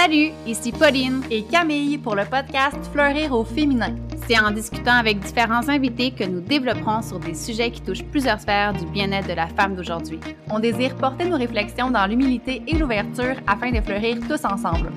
[0.00, 3.96] Salut, ici Pauline et Camille pour le podcast Fleurir au féminin.
[4.28, 8.40] C'est en discutant avec différents invités que nous développerons sur des sujets qui touchent plusieurs
[8.40, 10.20] sphères du bien-être de la femme d'aujourd'hui.
[10.50, 14.92] On désire porter nos réflexions dans l'humilité et l'ouverture afin de fleurir tous ensemble.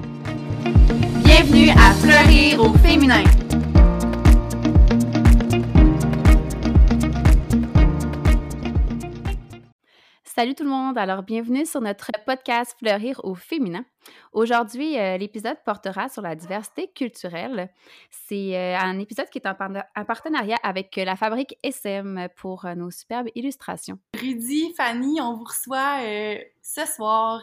[1.23, 3.23] Bienvenue à Fleurir au féminin.
[10.33, 13.83] Salut tout le monde, alors bienvenue sur notre podcast Fleurir au féminin.
[14.31, 17.69] Aujourd'hui, euh, l'épisode portera sur la diversité culturelle.
[18.09, 22.91] C'est euh, un épisode qui est en, partenariat avec la fabrique SM pour euh, nos
[22.91, 23.99] superbes illustrations.
[24.17, 25.99] Rudy, Fanny, on vous reçoit
[26.61, 27.41] ce soir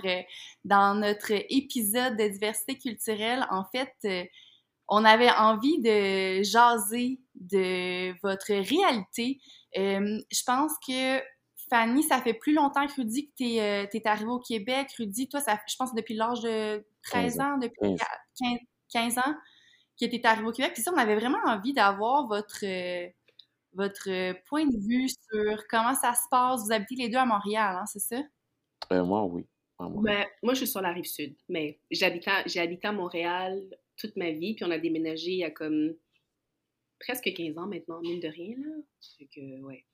[0.64, 3.44] dans notre épisode de diversité culturelle.
[3.50, 4.30] En fait,
[4.88, 9.40] on avait envie de jaser de votre réalité.
[9.74, 11.20] je pense que
[11.70, 14.88] Fanny, ça fait plus longtemps que Rudy que tu es, euh, arrivée au Québec.
[14.98, 17.96] Rudy, toi, ça, je pense depuis l'âge de 13 ans, depuis
[18.92, 19.34] 15, ans
[20.00, 20.72] que tu es arrivée au Québec.
[20.74, 23.08] Puis ça, on avait vraiment envie d'avoir votre, euh,
[23.72, 26.64] votre point de vue sur comment ça se passe.
[26.64, 28.22] Vous habitez les deux à Montréal, hein, c'est ça?
[28.92, 29.46] Euh, moi, oui.
[29.80, 33.62] Ben, moi, je suis sur la rive sud, mais j'ai habité à Montréal
[33.96, 35.94] toute ma vie, puis on a déménagé il y a comme
[36.98, 38.74] presque 15 ans maintenant, mine de rien, là.
[39.18, 39.84] Fait que, ouais.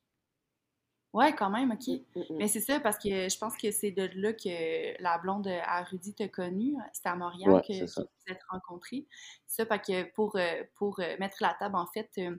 [1.15, 1.87] Ouais, quand même, OK.
[1.87, 2.37] Mm, mm.
[2.39, 5.85] Mais c'est ça, parce que je pense que c'est de là que la blonde à
[5.85, 6.75] Rudy t'a connu.
[6.93, 9.07] C'était à Montréal que, vous êtes rencontrés.
[9.47, 12.35] C'est ça, parce que pour, euh, pour euh, mettre la table, en fait, euh,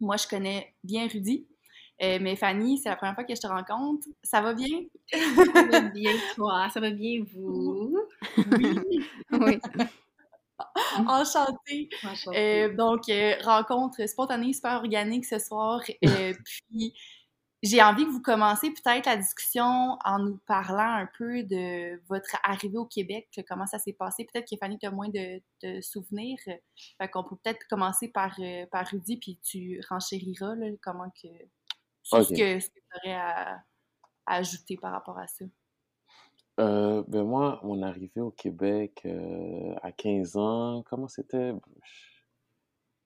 [0.00, 1.46] moi, je connais bien Rudy.
[2.00, 4.08] mais Fanny, c'est la première fois que je te rencontre.
[4.24, 4.80] Ça va bien?
[5.12, 6.68] ça va bien, toi.
[6.74, 7.96] Ça va bien, vous?
[8.38, 8.74] Oui.
[9.30, 9.60] oui.
[11.06, 11.88] Enchantée.
[12.76, 13.02] donc,
[13.44, 15.80] rencontre spontanée, super organique ce soir.
[16.02, 16.92] puis,
[17.62, 22.36] j'ai envie que vous commenciez peut-être la discussion en nous parlant un peu de votre
[22.42, 24.26] arrivée au Québec, comment ça s'est passé.
[24.32, 26.38] Peut-être que Fanny, tu as moins de, souvenirs.
[26.44, 31.28] Fait qu'on peut peut-être commencer par, euh, par Rudy, puis tu renchériras là, comment que.
[32.02, 33.62] ce que, tu aurais à,
[34.26, 35.44] ajouter par rapport à ça.
[36.60, 41.52] Euh, ben moi, mon arrivée au Québec euh, à 15 ans, comment c'était?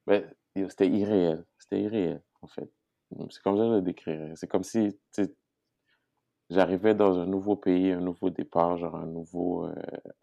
[0.06, 1.45] Ben, c'était irréel.
[1.59, 2.71] C'était irréel, en fait.
[3.31, 4.33] C'est comme ça que je le décrirais.
[4.37, 4.99] C'est comme si
[6.51, 9.75] j'arrivais dans un nouveau pays, un nouveau départ, genre un nouveau, euh,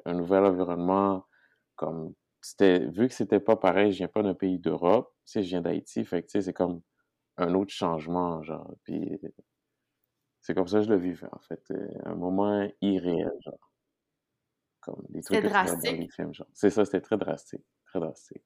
[0.05, 1.25] un nouvel environnement.
[1.75, 5.43] Comme c'était, vu que c'était pas pareil, je viens pas d'un pays d'Europe, tu sais,
[5.43, 6.81] je viens d'Haïti, fait que c'est comme
[7.37, 8.71] un autre changement, genre.
[8.83, 9.19] Puis
[10.41, 11.63] c'est comme ça que je le vivais, en fait.
[11.71, 13.71] Euh, un moment irréel, genre.
[14.81, 15.91] Comme des trucs drastique.
[15.91, 16.47] dans les films, genre.
[16.53, 17.63] C'est ça, c'était très drastique.
[17.85, 18.43] Très drastique.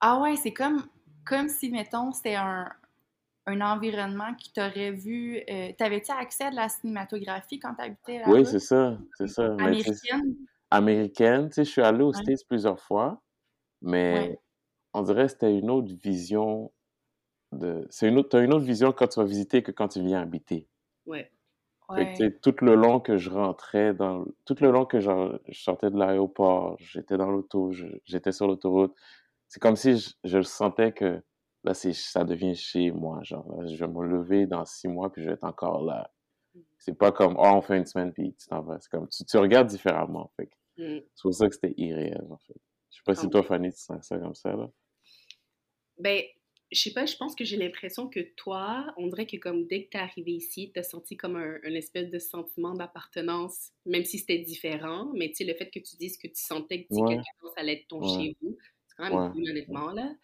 [0.00, 0.82] Ah ouais, c'est comme,
[1.26, 2.72] comme si, mettons, c'était un,
[3.46, 5.42] un environnement qui t'aurait vu.
[5.50, 9.28] Euh, T'avais-tu accès à de la cinématographie quand tu habitais là Oui, c'est ça, c'est
[9.28, 9.46] ça.
[9.58, 10.36] Américaine?
[10.70, 13.20] américaine, tu sais, je suis allé aux States plusieurs fois,
[13.82, 14.38] mais
[14.94, 16.70] on dirait que c'était une autre vision
[17.52, 17.86] de...
[17.90, 18.38] C'est une autre...
[18.38, 20.68] as une autre vision quand tu vas visiter que quand tu viens habiter.
[21.06, 21.30] Ouais.
[21.88, 22.38] ouais.
[22.40, 24.24] tout le long que je rentrais dans...
[24.44, 27.72] Tout le long que je, sortais de l'aéroport, j'étais dans l'auto,
[28.04, 28.94] j'étais sur l'autoroute,
[29.48, 31.20] c'est comme si je, je sentais que
[31.64, 33.20] là, c'est, ça devient chez moi.
[33.22, 36.10] Genre, je vais me lever dans six mois, puis je vais être encore là.
[36.54, 36.60] Mmh.
[36.78, 38.78] C'est pas comme, oh, on fait une semaine, puis tu t'en vas.
[38.80, 40.30] C'est comme, tu, tu regardes différemment.
[40.36, 40.50] Fait.
[40.78, 41.00] Mmh.
[41.14, 42.56] C'est pour ça que c'était irréel, en fait.
[42.90, 44.70] Je sais pas si toi, Fanny, tu sens ça comme ça, là.
[45.98, 46.22] Ben,
[46.72, 49.84] je sais pas, je pense que j'ai l'impression que toi, on dirait que comme dès
[49.84, 54.38] que t'es arrivé ici, t'as senti comme un, espèce de sentiment d'appartenance, même si c'était
[54.38, 57.16] différent, mais tu sais, le fait que tu dises que tu sentais que ouais.
[57.16, 58.56] quelqu'un allait être ton chez vous,
[58.86, 60.14] c'est quand même cool, honnêtement, là.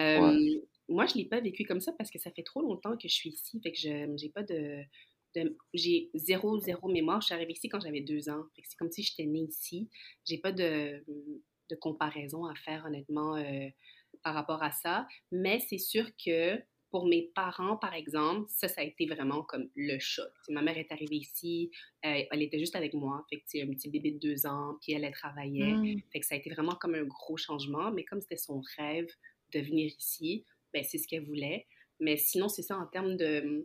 [0.00, 2.96] Euh, moi, je ne l'ai pas vécu comme ça parce que ça fait trop longtemps
[2.96, 3.60] que je suis ici.
[3.62, 4.82] Fait que je j'ai pas de.
[5.74, 7.20] j'ai zéro, zéro mémoire.
[7.20, 8.44] Je suis arrivée ici quand j'avais deux ans.
[8.56, 9.88] c'est comme si j'étais née ici.
[10.26, 11.04] J'ai pas de,
[11.70, 13.68] de, comparaison à faire, honnêtement, euh,
[14.22, 15.06] par rapport à ça.
[15.30, 16.60] Mais c'est sûr que
[16.92, 20.30] pour mes parents, par exemple, ça, ça a été vraiment comme le choc.
[20.50, 21.70] ma mère est arrivée ici,
[22.04, 24.92] euh, elle était juste avec moi, fait que, un petit bébé de deux ans, puis
[24.92, 25.72] elle, elle travaillait.
[25.72, 26.02] Mmh.
[26.12, 29.08] Fait que ça a été vraiment comme un gros changement, mais comme c'était son rêve
[29.54, 31.66] de venir ici, ben, c'est ce qu'elle voulait.
[32.00, 33.64] Mais sinon, c'est ça en termes de hum,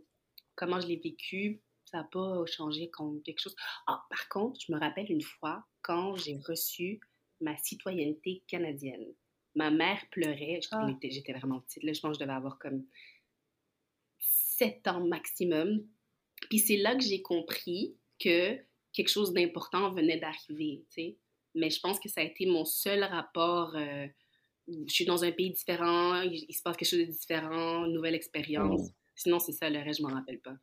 [0.54, 1.62] comment je l'ai vécu.
[1.84, 3.56] Ça n'a pas changé comme quelque chose.
[3.86, 7.00] Ah, par contre, je me rappelle une fois quand j'ai reçu
[7.40, 9.06] ma citoyenneté canadienne.
[9.54, 10.60] Ma mère pleurait.
[10.70, 10.86] Ah.
[11.02, 11.82] J'étais vraiment petite.
[11.82, 12.84] Là, je pense que je devais avoir comme
[14.20, 15.86] 7 ans maximum.
[16.48, 18.58] Puis c'est là que j'ai compris que
[18.92, 20.84] quelque chose d'important venait d'arriver.
[21.54, 24.06] Mais je pense que ça a été mon seul rapport euh,
[24.68, 28.90] je suis dans un pays différent, il, se passe quelque chose de différent, nouvelle expérience.
[29.14, 30.54] Sinon, c'est ça, le reste, je m'en rappelle pas.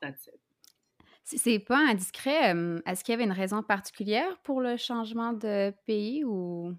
[0.00, 0.40] That's it.
[1.24, 2.54] Si c'est pas indiscret,
[2.86, 6.74] est-ce qu'il y avait une raison particulière pour le changement de pays ou?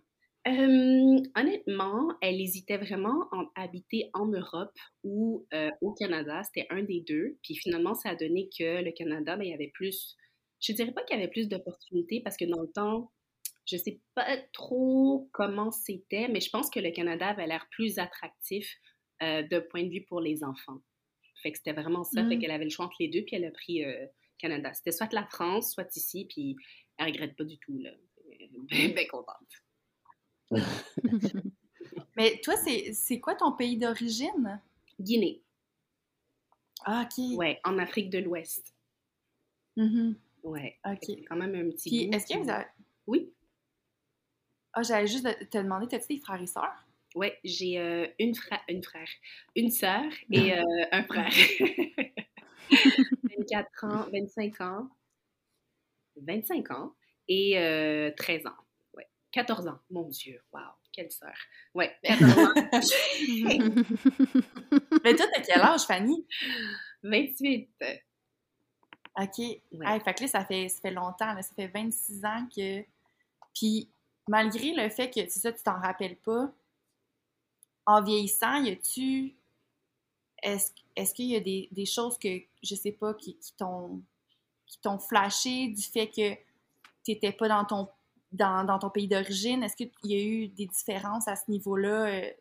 [0.46, 6.42] Honnêtement, elle hésitait vraiment entre habiter en Europe ou, heu, au Canada.
[6.44, 7.38] C'était un des 2.
[7.42, 10.18] Puis finalement, ça a donné que le Canada, ben, il y avait plus
[10.64, 13.12] je dirais pas qu'il y avait plus d'opportunités parce que dans le temps,
[13.66, 17.98] je sais pas trop comment c'était, mais je pense que le Canada avait l'air plus
[18.00, 18.74] attractif,
[19.22, 20.80] heu, de point de vue pour les enfants.
[21.42, 22.40] Fait que c'était vraiment ça, fait Mmh.
[22.40, 24.74] qu'elle avait le choix entre les 2 puis elle a pris, heu, Canada.
[24.74, 26.56] C'était soit la France, soit ici, puis
[26.98, 27.92] elle regrette pas du tout, là.
[28.72, 29.38] Ben contente.
[32.18, 34.62] Mais toi, c'est c'est quoi ton pays d'origine?
[35.00, 35.42] Guinée,
[36.86, 37.38] Ah, OK.
[37.38, 38.74] ouais, en Afrique de l'Ouest.
[39.76, 40.16] Mhm.
[40.44, 41.00] Ouais, OK.
[41.06, 42.66] fait que quand même un petit est-ce que vous avez...
[43.08, 43.34] Oui,
[44.74, 46.86] Ah, j'allais juste te demander, t'as-tu des frères et sœurs?
[47.16, 49.08] ouais, j'ai euh, une frère, une frère,
[49.56, 50.62] une sœur et euh,
[50.92, 51.30] un frère.
[53.38, 54.90] 24 ans, 25 ans,
[56.18, 56.94] 25 ans
[57.28, 58.56] et euh, 13 ans.
[58.94, 59.78] Ouais, 14 ans.
[59.90, 60.62] Mon Dieu, wow,
[60.92, 61.34] quelle sœur.
[61.74, 62.54] Ouais, 14 ans.
[65.04, 66.26] Mais toi, t'as quel âge, Fanny?
[67.04, 67.70] 28.
[69.16, 69.38] OK.
[69.38, 69.62] Ouais.
[69.86, 72.84] Hey, fait que là, ça fait, ça fait longtemps, là, ça fait 26 ans que...
[73.54, 73.93] Puis,
[74.28, 76.52] malgré le fait que, c'est ça, tu t'en rappelles pas,
[77.86, 79.36] en vieillissant, y a-tu...
[80.42, 84.02] Est-ce qu'il y a des, des choses que, je sais pas, qui, qui t'ont
[84.66, 86.36] qui t'ont flashé du fait que
[87.04, 87.88] t'étais pas dans ton,
[88.32, 89.64] dans, dans ton pays d'origine?
[89.64, 92.32] Est-ce qu'il y a eu des différences à ce niveau-là euh,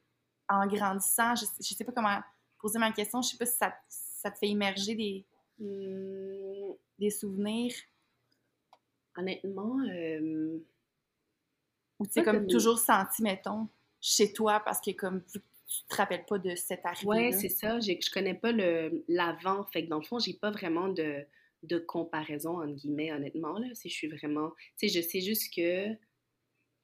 [0.49, 1.37] en grandissant?
[1.37, 2.19] Je, je sais pas comment
[2.59, 3.23] poser ma question.
[3.23, 5.25] Je sais pas si ça, ça te fait immerger des,
[5.63, 7.75] Hum, des souvenirs
[9.17, 10.59] honnêtement, euh,
[11.99, 13.69] ou tu sais comme toujours senti mettons
[14.01, 15.39] chez toi parce que comme tu
[15.89, 17.81] te rappelles pas de cette arrivée Ouais, c'est ça.
[17.81, 18.53] Je connais pas
[19.09, 19.65] l'avant.
[19.73, 21.25] Fait que dans le fond, j'ai pas vraiment de,
[21.63, 23.69] de comparaison, entre guillemets, honnêtement, là.
[23.75, 24.51] Si je suis vraiment.
[24.79, 25.89] Tu sais, je sais juste que.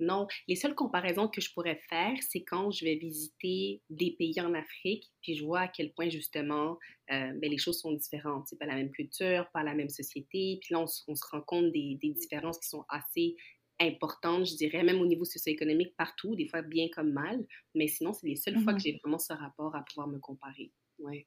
[0.01, 4.41] Non, les seules comparaisons que je pourrais faire, c'est quand je vais visiter des pays
[4.41, 6.79] en Afrique, puis je vois à quel point, justement,
[7.11, 8.47] euh, ben, les choses sont différentes.
[8.47, 10.61] C'est pas la même culture, pas la même société.
[10.63, 13.35] Puis là, on, se- on se rend compte des, des différences qui sont assez
[13.81, 17.45] importantes, je dirais, même au niveau socio-économique, partout, des fois bien comme mal.
[17.75, 20.73] Mais sinon, c'est les seules fois que j'ai vraiment ce rapport à pouvoir me comparer.
[20.99, 21.27] Ouais.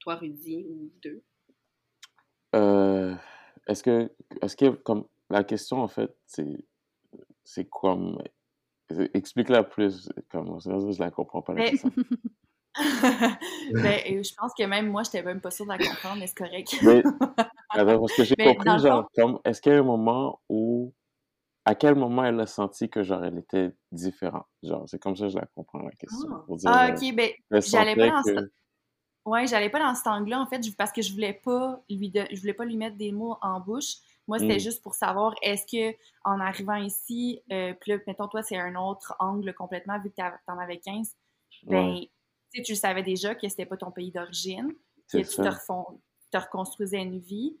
[0.00, 1.22] Toi, Rudy, ou deux?
[2.54, 3.14] Euh,
[3.66, 4.10] est-ce que,
[4.42, 6.64] est-ce que, comme, la question, en fait, c'est,
[7.44, 8.22] c'est comme,
[9.14, 11.92] explique-la plus, comme, je la comprends pas, Mais- question.
[13.72, 16.28] ben, euh, je pense que même moi j'étais même pas sûre de la comprendre mais
[16.28, 17.02] c'est correct Mais,
[17.70, 20.92] attends, parce que j'ai compris, genre, comme, est-ce qu'il y a un moment où,
[21.68, 24.46] à quel moment elle a senti que, genre, elle était différente?
[24.62, 26.28] Genre, c'est comme ça que je la comprends, la question.
[26.32, 26.42] Ah.
[26.46, 28.50] Pour dire, ah euh, ok ben j'allais pas dans que-
[29.26, 32.26] ouais j'allais pas dans cet angle-là en fait parce que je voulais pas lui de-
[32.32, 34.60] je voulais pas lui mettre des mots en bouche moi c'était Mm.
[34.60, 35.94] juste pour savoir est-ce que
[36.24, 40.16] en arrivant ici euh, puis là mettons toi c'est un autre angle complètement vu que
[40.46, 41.14] t'en avais 15
[41.64, 42.10] ben Ouais,
[42.54, 44.72] tu tu savais déjà que c'était pas ton pays d'origine
[45.12, 45.36] que tu
[46.30, 47.56] te, reconstruisais une vie.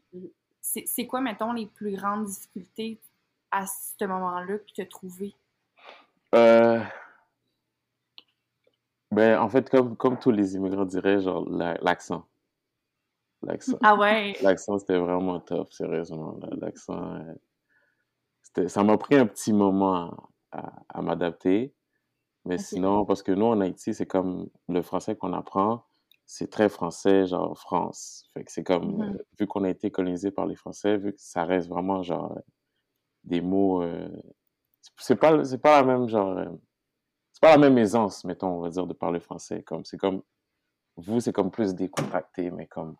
[0.60, 3.00] C'est quoi, mettons, les plus grandes difficultés
[3.50, 5.34] à ce moment-là tu as trouvé?
[6.34, 6.80] Euh,
[9.10, 12.26] ben, en fait, comme, comme tous les immigrants diraient, genre, la- l'accent.
[13.42, 13.78] L'accent.
[13.82, 14.34] Ah ouais?
[14.42, 16.38] L'accent, c'était vraiment tough, sérieusement.
[16.60, 17.14] L'accent,
[18.58, 21.74] euh, ça m'a pris un petit moment à, à m'adapter.
[22.44, 25.84] Mais sinon, parce que nous, en Haïti, c'est comme le français qu'on apprend,
[26.26, 28.24] c'est très français, genre France.
[28.34, 29.02] Fait que c'est comme, Mhm.
[29.14, 32.38] euh, vu qu'on a été colonisé par les Français, vu que ça reste vraiment, genre,
[33.28, 33.82] des mots.
[33.82, 34.08] euh,
[34.98, 36.38] c'est- pas, c'est pas la même, genre.
[36.38, 36.46] euh,
[37.32, 39.62] c'est pas la même aisance, mettons, on va dire, de parler français.
[39.64, 40.22] Comme, c'est comme.
[40.96, 42.96] Vous, c'est comme plus décontracté, mais comme.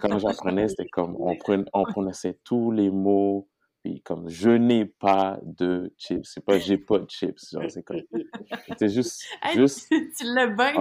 [0.00, 1.16] Quand j'apprenais, c'était comme.
[1.20, 3.48] On, prenait, on prononçait tous les mots.
[3.82, 6.24] Puis comme je n'ai pas de chips.
[6.24, 7.38] C'est pas j'ai pas de chips.
[7.52, 8.00] Genre, c'est comme.
[8.78, 9.22] C'est juste.
[9.54, 9.88] Juste
[10.18, 10.72] tu l'as bien?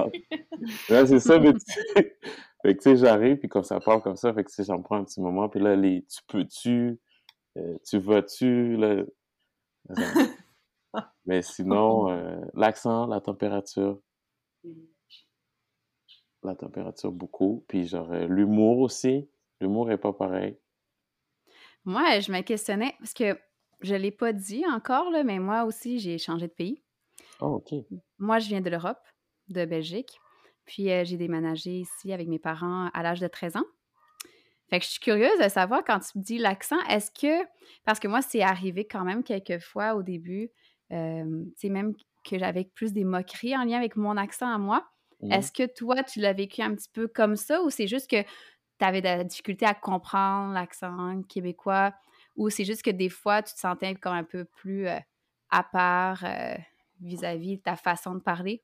[0.89, 1.05] Ah.
[1.05, 1.59] C'est ça, mais tu
[1.95, 2.17] fait
[2.63, 4.77] que, tu sais, j'arrive, puis comme ça part comme ça, fait que, tu sais, ça
[4.77, 6.97] me prend un petit moment, puis là, les tu peux-tu,
[7.57, 9.03] euh, tu vas-tu, là?
[11.25, 13.99] Mais sinon, euh, l'accent, la température,
[16.43, 19.29] la température beaucoup, puis genre, euh, l'humour aussi,
[19.59, 20.59] l'humour est pas pareil.
[21.85, 23.37] Moi, je me questionnais parce que
[23.81, 26.83] je l'ai pas dit encore, là, mais moi aussi, j'ai changé de pays.
[27.41, 27.73] Oh, OK.
[28.19, 29.01] Moi, je viens de l'Europe,
[29.49, 30.19] de Belgique.
[30.65, 33.65] Puis euh, j'ai déménagé ici avec mes parents à l'âge de 13 ans.
[34.69, 37.45] Fait que je suis curieuse de savoir quand tu me dis l'accent, est-ce que.
[37.85, 40.49] Parce que moi, c'est arrivé quand même quelques fois au début,
[40.91, 41.93] euh, tu sais, même
[42.23, 44.87] que j'avais plus des moqueries en lien avec mon accent à moi.
[45.29, 48.21] Est-ce que toi, tu l'as vécu un petit peu comme ça ou c'est juste que
[48.23, 51.93] tu avais de la difficulté à comprendre l'accent québécois
[52.35, 54.99] ou c'est juste que des fois, tu te sentais comme un peu plus euh,
[55.49, 56.55] à part euh,
[56.99, 58.61] vis-à-vis de ta façon de parler?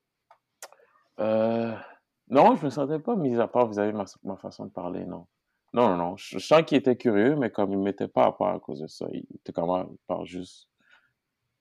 [2.29, 5.25] Non, je me sentais pas mis à part vis-à-vis de ma, façon de parler, non.
[5.73, 6.17] Non, non, non.
[6.17, 8.79] Je, sens qu'il était curieux, mais comme il ne mettait pas à part à cause
[8.79, 10.69] de ça, il était comme, il parle juste,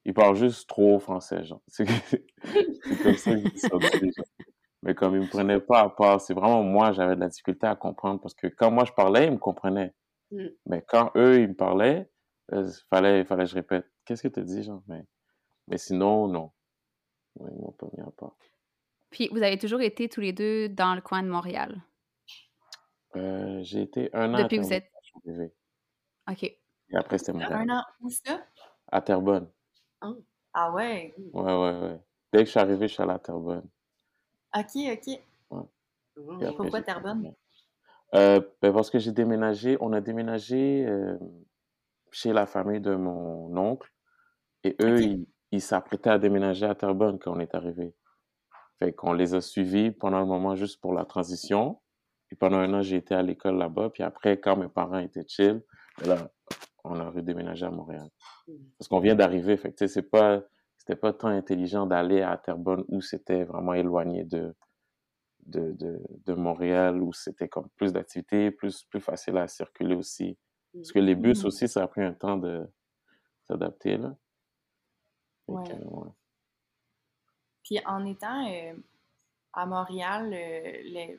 [0.04, 1.60] il parle juste trop français, genre.
[1.68, 1.84] C'est
[3.02, 3.36] comme ça
[3.98, 4.12] qu'il
[4.82, 7.66] Mais comme il me prenait pas à part, c'est vraiment moi, j'avais de la difficulté
[7.66, 9.92] à comprendre parce que quand moi je parlais, ils me comprenaient.
[10.30, 10.46] Mm.
[10.66, 12.08] Mais quand eux, ils me parlaient,
[12.52, 13.86] il euh, fallait, fallait que je répète.
[14.04, 14.82] Qu'est-ce que tu dis, genre?
[14.86, 15.04] Mais,
[15.66, 16.52] mais sinon, non.
[17.40, 18.36] ils m'ont pas mis à part.
[19.10, 21.82] Puis, vous avez toujours été tous les deux dans le coin de Montréal?
[23.18, 24.42] Euh, j'ai été un an.
[24.42, 24.90] Depuis que vous êtes.
[26.30, 26.42] OK.
[26.42, 26.58] Et
[26.94, 27.68] après, c'était Montréal.
[27.68, 28.40] Un an, où ça?
[28.90, 29.50] À Terrebonne.
[30.02, 30.16] Oh.
[30.54, 31.14] Ah ouais?
[31.32, 32.00] Ouais, ouais, ouais.
[32.32, 33.68] Dès que je suis arrivé, je suis allé à Terrebonne.
[34.56, 35.20] OK, OK.
[35.50, 36.52] Ouais.
[36.56, 37.34] Pourquoi Terrebonne?
[38.14, 41.18] Euh, ben parce que j'ai déménagé, on a déménagé euh,
[42.10, 43.92] chez la famille de mon oncle
[44.64, 47.94] et eux, ils s'apprêtaient à déménager à Terrebonne quand on est arrivé.
[48.78, 51.80] Fait qu'on les a suivis pendant le moment juste pour la transition.
[52.28, 53.90] Puis pendant un an, j'ai été à l'école là-bas.
[53.90, 55.62] Puis après, quand mes parents étaient chill,
[55.98, 56.30] ben là,
[56.84, 58.08] on a redéménagé à Montréal.
[58.46, 58.56] Hmm.
[58.78, 59.56] Parce qu'on vient d'arriver.
[59.56, 60.42] Fait que, c'est pas,
[60.76, 64.54] c'était pas tant intelligent d'aller à Terrebonne où c'était vraiment éloigné de,
[65.46, 70.38] de, de, de Montréal, où c'était comme plus d'activités, plus, plus facile à circuler aussi.
[70.74, 71.46] Parce que les bus hmm.
[71.46, 72.68] aussi, ça a pris un temps de
[73.44, 74.14] s'adapter, là.
[75.48, 75.64] Ouais.
[75.72, 76.08] ouais.
[77.64, 78.74] Puis en étant euh,
[79.54, 81.18] à Montréal, euh, les,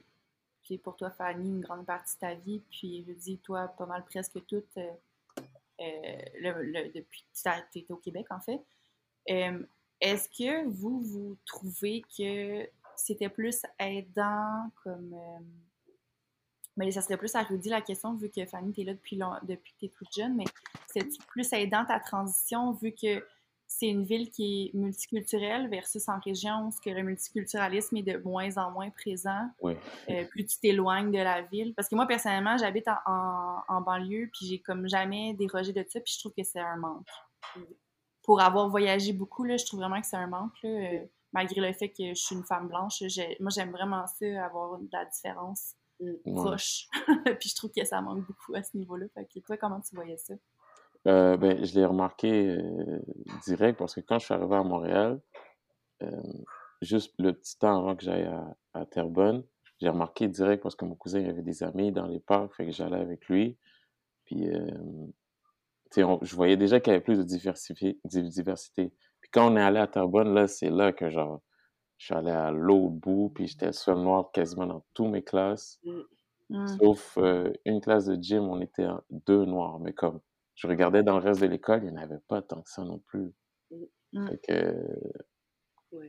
[0.77, 4.05] pour toi, Fanny, une grande partie de ta vie, puis je dis, toi, pas mal
[4.05, 8.61] presque toute, euh, le, depuis que tu étais au Québec, en fait.
[10.01, 15.15] Est-ce que vous, vous trouvez que c'était plus aidant comme.
[16.77, 19.17] mais ça serait plus à Rudy la question, vu que Fanny, tu es là depuis,
[19.43, 20.45] depuis que tu es toute jeune, mais
[20.87, 23.25] c'est plus aidant ta transition, vu que
[23.71, 28.17] c'est une ville qui est multiculturelle versus en région où que le multiculturalisme est de
[28.17, 29.47] moins en moins présent.
[29.61, 29.73] Oui.
[30.09, 31.75] Euh, plus tu t'éloignes de la ville.
[31.75, 35.99] Parce que moi, personnellement, j'habite en, en, banlieue, puis j'ai comme jamais dérogé de ça,
[35.99, 37.07] puis je trouve que c'est un manque.
[38.23, 41.61] Pour avoir voyagé beaucoup, là, je trouve vraiment que c'est un manque, là, euh, malgré
[41.61, 43.03] le fait que je suis une femme blanche.
[43.39, 46.33] Moi, j'aime vraiment ça, avoir de la différence mm.
[46.33, 46.87] proche.
[47.39, 49.05] puis je trouve que ça manque beaucoup à ce niveau-là.
[49.13, 50.33] Fait que toi, comment tu voyais ça?
[51.09, 52.99] Euh, ben, je l'ai remarqué euh,
[53.43, 55.19] direct parce que quand je suis arrivé à Montréal,
[56.03, 56.21] euh,
[56.83, 59.43] juste le petit temps avant que j'aille à, à, Terrebonne,
[59.81, 62.71] j'ai remarqué direct parce que mon cousin avait des amis dans les parcs, fait que
[62.71, 63.57] j'allais avec lui.
[64.25, 64.47] Puis,
[65.95, 68.93] je voyais déjà qu'il y avait plus de diversité.
[69.21, 71.41] Puis quand on est allé à Terrebonne, là, c'est là que genre,
[71.97, 75.79] je suis allé à l'autre bout, puis j'étais seul noir quasiment dans toutes mes classes.
[75.83, 75.99] Mmh.
[76.49, 76.67] Mmh.
[76.77, 77.17] Sauf
[77.65, 80.19] une classe de gym, on était deux noirs, mais comme
[80.59, 82.83] je regardais dans le reste de l'école, il n'y en avait pas tant que ça
[82.83, 83.31] non plus.
[84.11, 84.27] Mmh.
[84.27, 84.75] Fait que,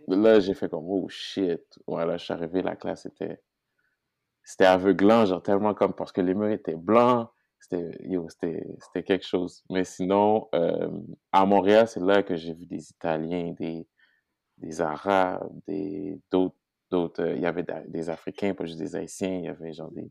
[0.08, 1.62] Là, j'ai fait comme, oh shit.
[1.86, 3.40] Voilà, je suis arrivé, la classe était,
[4.44, 7.30] c'était aveuglant, genre tellement comme, parce que les murs étaient blancs,
[7.60, 7.90] c'était,
[8.80, 9.64] c'était quelque chose.
[9.70, 10.90] Mais sinon, euh,
[11.32, 13.88] à Montréal, c'est là que j'ai vu des Italiens, des,
[14.58, 16.56] des Arabes, des, d'autres,
[16.90, 19.92] d'autres, euh, il y avait des Africains, pas juste des Haïtiens, il y avait genre
[19.92, 20.10] des,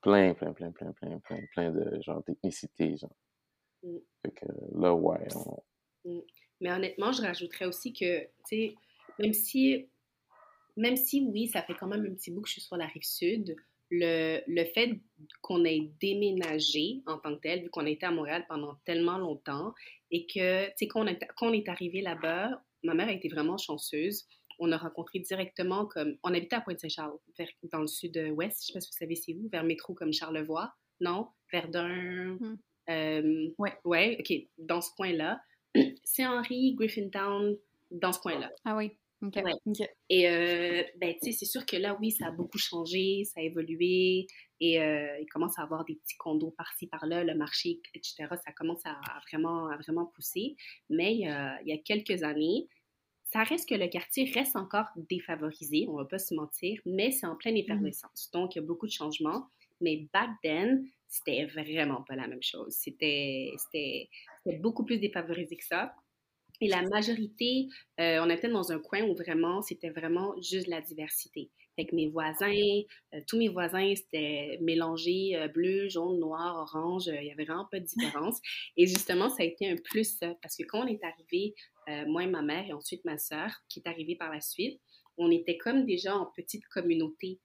[0.00, 3.14] plein, plein, plein, plein, plein, plein, plein de, genre, d'ethnicités, genre.
[3.82, 3.98] Mm.
[4.34, 4.46] que
[4.78, 5.28] là, ouais.
[6.04, 6.20] Mm.
[6.60, 8.74] Mais honnêtement, je rajouterais aussi que, tu sais,
[9.18, 9.88] même si,
[10.76, 12.86] même si, oui, ça fait quand même un petit bout que je suis sur la
[12.86, 13.56] rive sud,
[13.90, 15.00] le, le fait
[15.40, 19.18] qu'on ait déménagé en tant que tel, vu qu'on a été à Montréal pendant tellement
[19.18, 19.72] longtemps,
[20.10, 21.06] et que, tu sais, quand,
[21.42, 24.26] on est arrivé là-bas, ma mère a été vraiment chanceuse.
[24.58, 26.16] On a rencontré directement comme.
[26.24, 27.16] On habitait à Pointe-Saint-Charles,
[27.70, 30.74] dans le sud-ouest, je sais pas si vous savez c'est où, vers métro comme Charlevoix,
[31.00, 31.28] non?
[31.52, 32.58] Verdun, mm.
[32.90, 33.74] Euh, ouais.
[33.84, 35.40] Ouais, OK, dans ce coin-là.
[36.04, 37.56] C'est Henri, Griffintown,
[37.90, 38.50] dans ce coin-là.
[38.64, 38.92] Ah oui.
[39.20, 39.36] OK.
[40.08, 43.40] Et euh, ben, tu sais, c'est sûr que là, oui, ça a beaucoup changé, ça
[43.40, 44.28] a évolué,
[44.60, 48.28] et euh, il commence à avoir des petits condos par-ci, par-là, le marché, etc.
[48.44, 48.96] Ça commence à,
[49.28, 50.54] vraiment, à vraiment pousser.
[50.88, 51.22] Mais il
[51.66, 52.68] y a quelques années,
[53.32, 57.26] ça reste que le quartier reste encore défavorisé, on va pas se mentir, mais c'est
[57.26, 58.30] en pleine mmh effervescence.
[58.32, 59.48] Donc, il y a beaucoup de changements.
[59.80, 62.74] Mais back then, c'était vraiment pas la même chose.
[62.74, 64.08] C'était
[64.60, 65.94] beaucoup plus défavorisé que ça.
[66.60, 67.68] Et la majorité,
[68.00, 71.50] euh, on était dans un coin où vraiment, c'était vraiment juste la diversité.
[71.76, 72.50] Fait que mes voisins,
[73.14, 77.06] euh, tous mes voisins, c'était mélangé euh, bleu, jaune, noir, orange.
[77.06, 78.40] Il y avait vraiment pas de différence.
[78.76, 81.54] Et justement, ça a été un plus parce que quand on est arrivé,
[82.06, 84.78] moi et ma mère et ensuite ma sœur, qui est arrivée par la suite,
[85.16, 87.40] on était comme déjà en petite communauté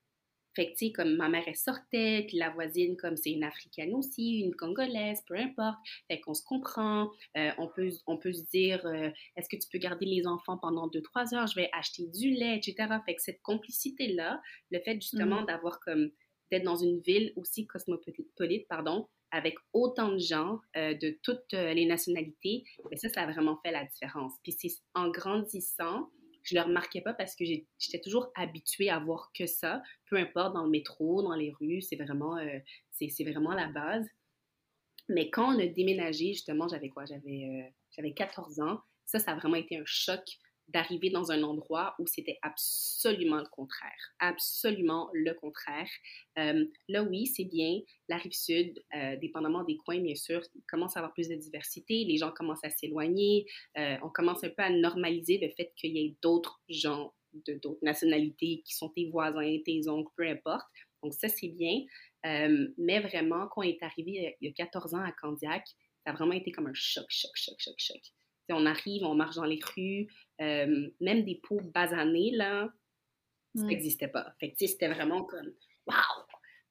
[0.56, 3.44] Fait que, tu sais, comme ma mère, elle sortait, puis la voisine, comme c'est une
[3.44, 5.78] Africaine aussi, une Congolaise, peu importe.
[6.08, 7.10] Fait qu'on se comprend.
[7.38, 10.58] Euh, on, peut, on peut se dire, euh, est-ce que tu peux garder les enfants
[10.58, 11.48] pendant deux, trois heures?
[11.48, 12.76] Je vais acheter du lait, etc.
[13.06, 14.42] Fait que cette complicité-là,
[14.72, 15.46] le fait justement mmh.
[15.48, 16.12] d'avoir comme,
[16.52, 21.86] d'être dans une ville aussi cosmopolite, pardon, avec autant de gens euh, de toutes les
[21.86, 24.34] nationalités, mais ben ça, ça a vraiment fait la différence.
[24.44, 26.12] Puis c'est en grandissant,
[26.44, 30.54] je le remarquais pas parce que j'étais toujours habituée à voir que ça, peu importe
[30.54, 32.60] dans le métro, dans les rues, c'est vraiment, euh,
[32.92, 34.08] c'est vraiment la base.
[35.10, 37.06] Mais quand on a déménagé, justement, j'avais quoi?
[37.06, 38.80] J'avais euh, j'avais 14 ans.
[39.06, 40.24] Ça, ça a vraiment été un choc
[40.74, 44.14] d'arriver dans un endroit où c'était absolument le contraire.
[44.20, 45.90] Absolument le contraire.
[46.40, 47.80] Euh, là, oui, c'est bien.
[48.10, 52.04] La rive sud, euh, dépendamment des coins, bien sûr, commence à avoir plus de diversité.
[52.06, 53.46] Les gens commencent à s'éloigner.
[53.78, 57.54] Euh, on commence un peu à normaliser le fait qu'il y ait d'autres gens de
[57.56, 60.66] d'autres nationalités qui sont tes voisins, tes oncles, peu importe.
[61.02, 61.82] Donc, ça, c'est bien.
[62.78, 65.68] mais vraiment, quand on est arrivé il y a 14 ans à Candiac,
[66.06, 68.02] ça a vraiment été comme un choc, choc, choc, choc, choc
[68.50, 70.08] on arrive, on marche dans les rues,
[70.42, 72.70] euh, même des pots basanés, là,
[73.56, 74.34] ça n'existait pas.
[74.40, 75.54] Fait que, c'était vraiment comme,
[75.86, 75.94] wow,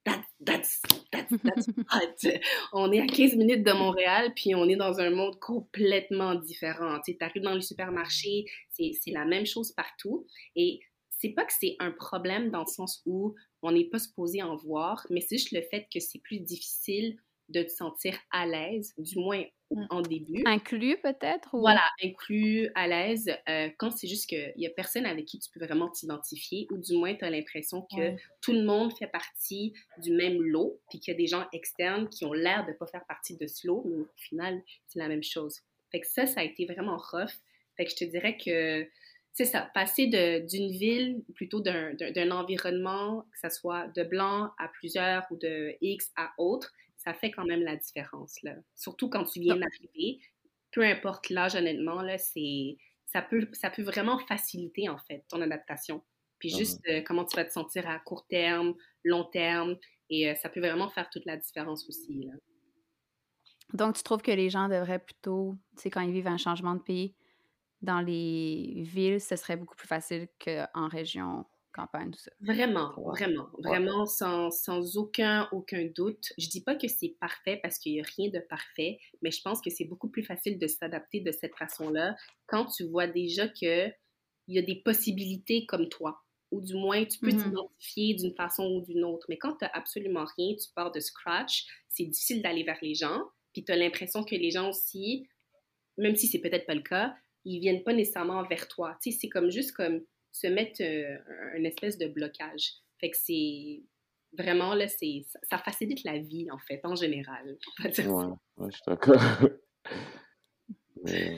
[0.04, 2.38] that, that's, that's, that's hot.
[2.72, 7.00] on est à 15 minutes de Montréal, puis on est dans un monde complètement différent.
[7.04, 10.26] Tu arrives dans le supermarché, c'est la même chose partout.
[10.56, 14.42] Et c'est pas que c'est un problème dans le sens où on n'est pas supposé
[14.42, 17.16] en voir, mais c'est juste le fait que c'est plus difficile
[17.52, 19.84] de te sentir à l'aise, du moins mmh.
[19.90, 20.42] en début.
[20.46, 21.50] Inclus peut-être?
[21.52, 25.50] Voilà, inclus, à l'aise, euh, quand c'est juste qu'il n'y a personne avec qui tu
[25.50, 29.74] peux vraiment t'identifier, ou du moins tu as l'impression que tout le monde fait partie
[29.98, 32.76] du même lot, puis qu'il y a des gens externes qui ont l'air de ne
[32.76, 35.60] pas faire partie de ce lot, mais au final, c'est la même chose.
[35.90, 37.32] Fait que ça, ça a été vraiment rough.
[37.76, 38.86] Fait que je te dirais que
[39.34, 45.26] c'est ça, passer d'une ville, plutôt d'un environnement, que ce soit de blanc à plusieurs
[45.30, 46.72] ou de X à autre,
[47.04, 48.54] ça fait quand même la différence, là.
[48.74, 50.20] Surtout quand tu viens d'arriver.
[50.70, 52.76] Peu importe l'âge, honnêtement, là, c'est...
[53.06, 56.02] Ça peut, ça peut vraiment faciliter, en fait, ton adaptation.
[56.38, 58.74] Puis mmh juste euh, comment tu vas te sentir à court terme,
[59.04, 59.76] long terme,
[60.08, 62.32] et euh, ça peut vraiment faire toute la différence aussi, là.
[63.74, 66.74] Donc, tu trouves que les gens devraient plutôt, tu sais, quand ils vivent un changement
[66.74, 67.14] de pays,
[67.80, 72.30] dans les villes, ce serait beaucoup plus facile qu'en région campagne, tout ça.
[72.40, 76.32] Vraiment, vraiment, vraiment, sans, sans, aucun, aucun doute.
[76.38, 79.40] Je dis pas que c'est parfait parce qu'il n'y a rien de parfait, mais je
[79.42, 82.14] pense que c'est beaucoup plus facile de s'adapter de cette façon-là
[82.46, 83.94] quand tu vois déjà qu'il
[84.48, 86.22] y a des possibilités comme toi.
[86.50, 87.44] Ou du moins, tu peux mm-hmm.
[87.44, 89.24] t'identifier d'une façon ou d'une autre.
[89.30, 92.94] Mais quand tu n'as absolument rien, tu pars de scratch, c'est difficile d'aller vers les
[92.94, 93.22] gens.
[93.54, 95.26] Puis tu as l'impression que les gens aussi,
[95.96, 98.96] même si c'est peut-être pas le cas, ils viennent pas nécessairement vers toi.
[99.02, 100.02] Tu sais, c'est comme juste comme
[100.32, 101.18] se mettre euh,
[101.56, 102.72] un espèce de blocage.
[102.98, 103.82] Fait que c'est
[104.36, 107.58] vraiment, là, c'est, ça facilite la vie, en fait, en général.
[107.84, 109.20] ouais, je suis d'accord.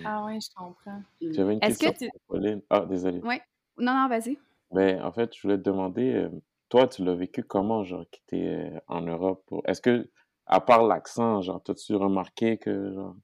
[0.05, 1.03] Ah oui, je comprends.
[1.23, 2.11] J'avais une question que tu...
[2.27, 2.61] Pauline.
[2.69, 3.23] Ah, désolé.
[3.25, 3.37] Oui.
[3.79, 4.37] Non, non, vas-y.
[4.73, 6.29] Mais en fait, je voulais te demander, euh,
[6.69, 9.43] toi, tu l'as vécu comment, genre, quitter euh, en Europe?
[9.65, 10.11] Est-ce que,
[10.45, 13.17] à part l'accent, genre, t'as-tu remarqué que, genre...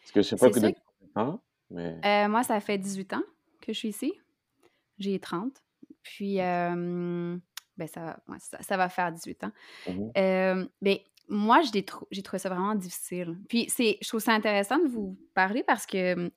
[0.00, 0.82] Parce que je sais pas que depuis
[1.14, 2.28] temps, mais...
[2.28, 3.24] moi, ça fait 18 ans
[3.60, 4.14] que je suis ici.
[4.98, 5.62] J'ai 30.
[6.02, 7.40] Puis, ben
[7.86, 8.18] ça,
[8.60, 9.52] ça, va faire 18 ans.
[9.86, 10.98] Mmh ben,
[11.30, 13.38] moi, j'ai trouvé ça vraiment difficile.
[13.48, 16.30] Puis, je trouve ça intéressant de vous parler parce que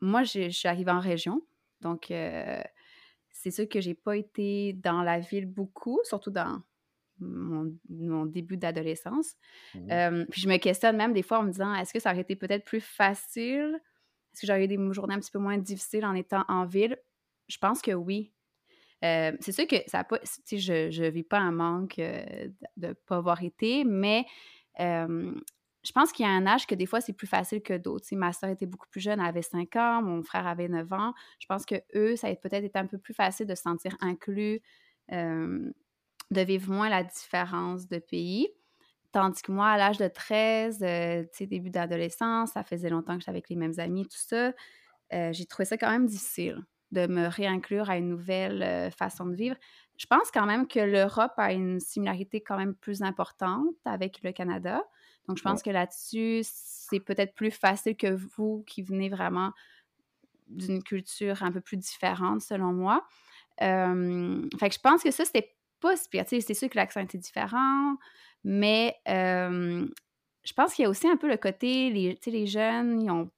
[0.00, 1.42] moi, je suis arrivée en région.
[1.80, 6.62] Donc, c'est sûr que j'ai pas été dans la ville beaucoup, surtout dans
[7.18, 9.34] mon, début d'adolescence.
[9.74, 12.20] Mmh puis, je me questionne même des fois en me disant est-ce que ça aurait
[12.20, 13.80] été peut-être plus facile?
[14.32, 16.98] Est-ce que j'aurais eu des journées un petit peu moins difficiles en étant en ville?
[17.48, 18.32] Je pense que oui.
[19.04, 20.18] Euh, c'est sûr que ça pas.
[20.50, 24.26] Je ne vis pas un manque euh, de ne pas avoir été, mais
[24.78, 28.06] je pense qu'il y a un âge que des fois, c'est plus facile que d'autres.
[28.12, 31.12] ma soeur était beaucoup plus jeune, elle avait 5 ans, mon frère avait 9 ans.
[31.40, 33.96] Je pense que eux, ça a peut-être été un peu plus facile de se sentir
[34.00, 34.60] inclus,
[35.10, 35.72] de
[36.30, 38.48] vivre moins la différence de pays.
[39.10, 43.30] Tandis que moi, à l'âge de 13, euh, début d'adolescence, ça faisait longtemps que j'étais
[43.30, 44.52] avec les mêmes amis, tout ça,
[45.10, 49.34] j'ai trouvé ça quand même difficile de me réinclure à une nouvelle euh, façon de
[49.34, 49.56] vivre.
[49.96, 54.32] Je pense quand même que l'Europe a une similarité quand même plus importante avec le
[54.32, 54.82] Canada.
[55.26, 59.52] Donc, je pense que là-dessus, c'est peut-être plus facile que vous qui venez vraiment
[60.48, 63.06] d'une culture un peu plus différente, selon moi.
[63.62, 66.24] Euh, fait que je pense que ça, c'était pas si pire.
[66.28, 67.96] C'est sûr que l'accent était différent,
[68.44, 69.86] mais euh,
[70.44, 73.30] je pense qu'il y a aussi un peu le côté, les, les jeunes, ils ont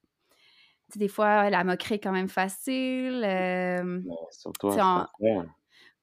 [0.99, 3.23] des fois, la moquerie est quand même facile.
[3.25, 5.07] Euh, surtout en...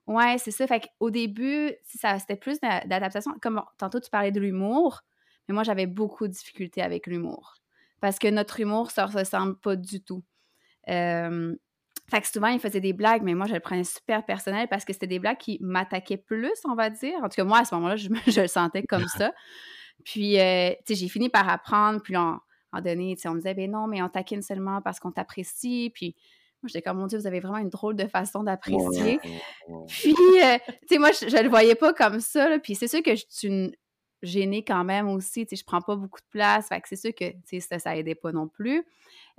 [0.07, 0.67] Ouais, c'est ça.
[0.67, 3.33] Fait qu'au début, ça, c'était plus d'adaptation.
[3.41, 5.03] Comme tantôt, tu parlais de l'humour,
[5.49, 7.55] mais moi, j'avais beaucoup de difficultés avec l'humour.
[8.01, 10.25] Parce que notre humour, ça ne ressemble pas du tout.
[10.89, 11.55] Euh,
[12.11, 14.85] fait que souvent, il faisait des blagues, mais moi, je le prenais super personnel parce
[14.85, 17.15] que c'était des blagues qui m'attaquaient plus, on va dire.
[17.23, 19.33] En tout cas, moi, à ce moment-là, je, le sentais comme ça.
[20.05, 22.03] Puis, euh, tu sais, j'ai fini par apprendre.
[22.03, 22.41] Puis, en,
[22.73, 25.13] en donné, tu sais, on me disait, ben non, mais on taquine seulement parce qu'on
[25.13, 25.91] t'apprécie.
[25.95, 26.15] Puis,
[26.63, 29.19] moi, j'étais comme, mon Dieu, vous avez vraiment une drôle de façon d'apprécier.
[29.89, 32.59] Puis, euh, tu sais, moi, je, ne le voyais pas comme ça.
[32.61, 33.73] Puis, c'est sûr que je suis une
[34.23, 35.45] gênée quand même aussi.
[35.45, 36.69] Tu sais, je prends pas beaucoup de place.
[36.69, 38.85] Fait que c'est sûr que, tu sais, ça, ça aidait pas non plus.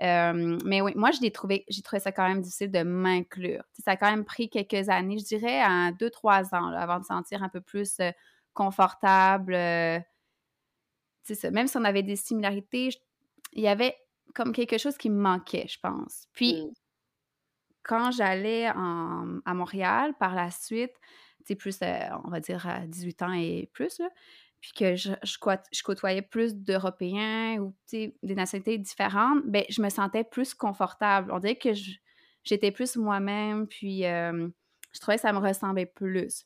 [0.01, 3.63] Euh, mais oui, moi, je l'ai trouvé, j'ai trouvé ça quand même difficile de m'inclure.
[3.83, 7.05] ça a quand même pris quelques années, je dirais, à deux, trois ans, avant de
[7.05, 8.11] sentir un peu plus euh,
[8.53, 9.53] confortable.
[9.53, 9.99] Euh,
[11.23, 11.51] ça.
[11.51, 12.89] Même si on avait des similarités,
[13.53, 13.95] il y avait
[14.35, 16.27] comme quelque chose qui me manquait, je pense.
[16.33, 16.73] Puis, mmh.
[17.83, 20.93] quand j'allais à Montréal, par la suite,
[21.45, 21.79] c'est plus,
[22.25, 24.09] on va dire, à 18 ans et plus, là,
[24.61, 30.23] puis que je, je, côtoyais plus d'Européens ou des nationalités différentes, ben je me sentais
[30.23, 31.33] plus confortable.
[31.33, 31.71] On dirait que
[32.45, 34.03] j'étais plus moi-même, puis
[34.93, 36.45] je trouvais que ça me ressemblait plus.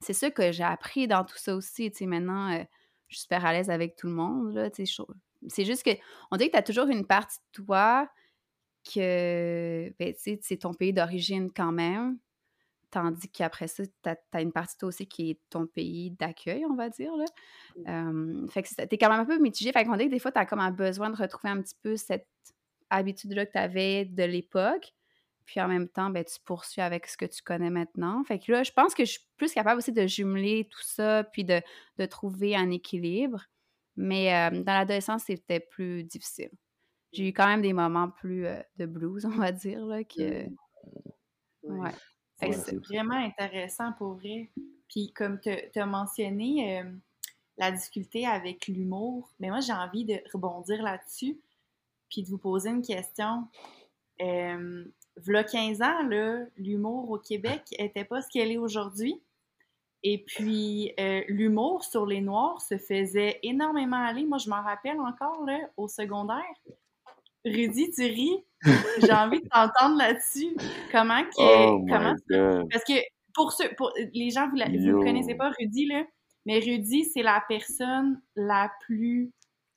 [0.00, 1.90] C'est ça que j'ai appris dans tout ça aussi.
[1.90, 2.64] Tu maintenant, euh,
[3.08, 4.70] je suis super à l'aise avec tout le monde.
[5.48, 5.90] C'est juste que
[6.30, 8.08] on dirait que tu as toujours une partie de toi
[8.94, 12.18] que, ben, c'est ton pays d'origine quand même.
[12.90, 16.64] Tandis qu'après ça, tu as, une partie de toi aussi qui est ton pays d'accueil,
[16.66, 17.12] on va dire.
[17.14, 17.24] Là.
[17.76, 18.48] Mmh.
[18.48, 19.70] fait que t'es quand même un peu mitigé.
[19.72, 21.76] Fait qu'on dit que des fois, tu as comme un besoin de retrouver un petit
[21.82, 22.26] peu cette
[22.90, 24.92] habitude-là que tu avais de l'époque.
[25.46, 28.22] Puis en même temps, ben, tu poursuis avec ce que tu connais maintenant.
[28.24, 31.24] Fait que là, je pense que je suis plus capable aussi de jumeler tout ça,
[31.24, 31.60] puis de,
[32.06, 33.44] trouver un équilibre.
[34.00, 36.50] Mais dans l'adolescence, c'était plus difficile.
[37.12, 40.46] J'ai eu quand même des moments plus de blues, on va dire, là, que...
[41.62, 41.80] Mmh.
[41.80, 41.92] Ouais
[42.52, 44.50] c'est vraiment intéressant pour vrai.
[44.88, 46.90] Puis comme tu as mentionné euh,
[47.56, 51.38] la difficulté avec l'humour, mais moi j'ai envie de rebondir là-dessus,
[52.08, 53.46] puis de vous poser une question.
[54.20, 54.84] Euh,
[55.16, 56.08] v'là 15 ans,
[56.56, 59.20] l'humour au Québec était pas ce qu'elle est aujourd'hui.
[60.02, 64.24] Et puis, euh, l'humour sur les Noirs se faisait énormément aller.
[64.24, 66.44] Moi, je m'en rappelle encore, là, au secondaire.
[67.44, 68.44] Rudy, tu ris?
[69.02, 70.56] J'ai envie de t'entendre là-dessus.
[70.92, 71.30] Comment que.
[71.38, 72.14] Oh comment
[72.70, 72.94] Parce que
[73.34, 76.04] pour ceux, pour les gens, vous ne connaissez pas, Rudy, là,
[76.46, 79.32] mais Rudy, c'est la personne la plus.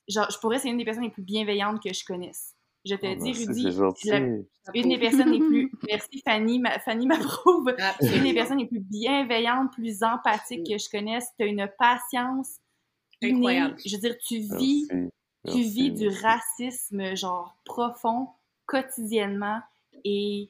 [0.08, 2.53] Genre, je pourrais, c'est une des personnes les plus bienveillantes que je connaisse.
[2.86, 3.68] Je te oh, dis, Rudy,
[4.74, 5.72] une des personnes les plus.
[5.88, 6.62] Merci, Fanny.
[6.84, 7.74] Fanny m'approuve.
[8.02, 11.28] Une des personnes les plus bienveillantes, plus empathiques que je connaisse.
[11.38, 12.58] Tu as une patience
[13.24, 13.76] incroyable.
[13.86, 14.88] Je veux dire, tu vis.
[15.46, 18.30] Tu vis du racisme, genre, profond,
[18.66, 19.60] quotidiennement,
[20.06, 20.50] et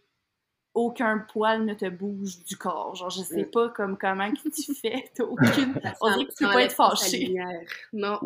[0.74, 2.96] aucun poil ne te bouge du corps.
[2.96, 5.80] Genre, je sais pas comme comment que tu fais, t'as aucune...
[6.02, 7.36] On dirait que tu peux pas être fâché.
[7.92, 8.20] Non.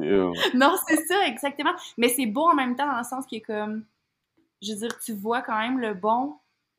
[0.54, 1.74] non, c'est ça, exactement.
[1.98, 3.84] Mais c'est beau en même temps dans le sens qu'il est comme...
[4.62, 6.38] Je veux dire, tu vois quand même le bon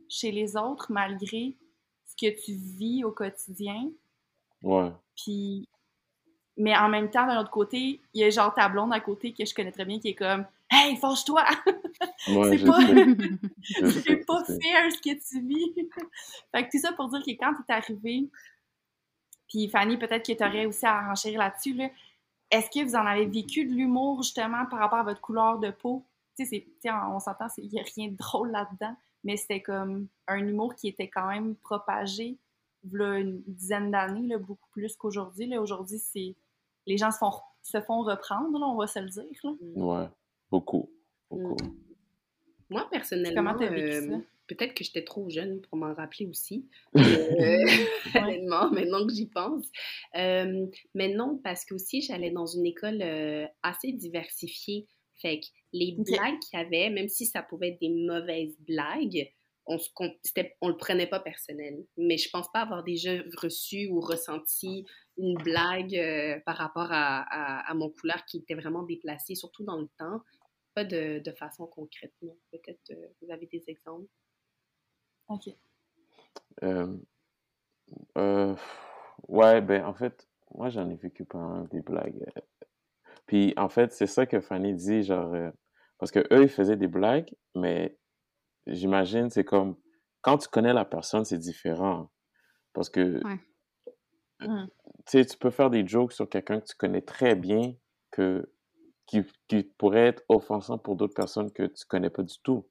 [0.09, 1.57] chez les autres malgré
[2.07, 3.91] ce que tu vis au quotidien.
[4.62, 4.93] Ouais.
[5.17, 5.69] Puis
[6.59, 9.33] mais en même temps, d'un autre côté, il y a genre ta blonde à côté
[9.33, 11.45] que je connais très bien qui est comme Hey, fâche-toi!
[12.27, 12.81] c'est pas,
[14.03, 15.73] c'est pas fair ce que tu vis.
[16.53, 18.29] fait que tout ça pour dire que quand t'es arrivé,
[19.49, 21.88] puis Fanny, peut-être que t'aurais aussi à renchérir là-dessus, là,
[22.51, 25.71] est-ce que vous en avez vécu de l'humour justement par rapport à votre couleur de
[25.71, 26.05] peau?
[26.44, 30.38] Tu sais, on s'entend, il n'y a rien de drôle là-dedans, mais c'était comme un
[30.38, 32.38] humour qui était quand même propagé
[32.92, 35.57] là, une dizaine d'années, beaucoup plus qu'aujourd'hui.
[35.59, 36.37] Aujourd'hui, c'est
[36.87, 39.24] les gens se font, se font reprendre, on va se le dire.
[39.44, 39.51] Là.
[39.61, 39.83] Mm.
[39.83, 40.07] Ouais,
[40.51, 40.90] beaucoup.
[41.31, 41.62] beaucoup.
[41.62, 41.74] Mm.
[42.70, 46.66] Moi, personnellement, euh, peut-être que j'étais trop jeune pour m'en rappeler aussi.
[48.14, 49.64] Euh, maintenant que j'y pense.
[50.16, 53.03] Euh, mais non, parce que aussi, j'allais dans une école
[53.62, 54.87] assez diversifiée.
[55.20, 59.33] Fait que les blagues qu'il y avait, même si ça pouvait être des mauvaises blagues,
[59.68, 59.78] on,
[60.61, 61.85] on le prenait pas personnel.
[61.96, 64.87] Mais je pense pas avoir déjà reçu ou ressenti
[65.18, 69.88] une blague euh, par rapport à, mon couleur qui était vraiment déplacée, surtout dans le
[69.98, 70.22] temps.
[70.74, 72.37] Pas de, façon concrète, non.
[72.50, 74.07] Peut-être euh, vous avez des exemples?
[75.28, 75.48] OK.
[76.62, 76.96] Euh,
[79.28, 82.24] ouais, ben en fait, moi j'en ai vécu pas des blagues.
[83.29, 85.33] Puis en fait, c'est ça que Fanny dit, genre,
[85.99, 87.97] parce que eux ils faisaient des blagues, mais
[88.67, 89.77] j'imagine, c'est comme
[90.23, 92.11] quand tu connais la personne, c'est différent.
[92.73, 93.21] Parce que
[94.41, 94.67] mmh.
[95.07, 97.75] tu peux faire des jokes sur quelqu'un que tu connais très bien
[98.11, 98.51] que,
[99.07, 102.67] qui, qui pourrait être offensant pour d'autres personnes que tu connais pas du tout.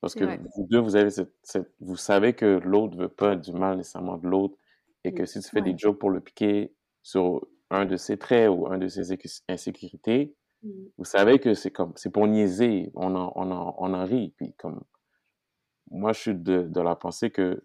[0.00, 3.78] Parce que vous deux, vous avez cette, vous savez que l'autre veut pas du mal
[3.78, 4.58] nécessairement de l'autre
[5.02, 8.48] et que si tu fais des jokes pour le piquer sur un de ses traits
[8.50, 9.16] ou un de ses
[9.48, 10.68] insécurités, mmh.
[10.98, 14.34] vous savez que c'est comme, c'est pour niaiser, on en, on en, on en rit.
[14.36, 14.82] Puis comme,
[15.90, 17.62] moi, je suis de, de la pensée que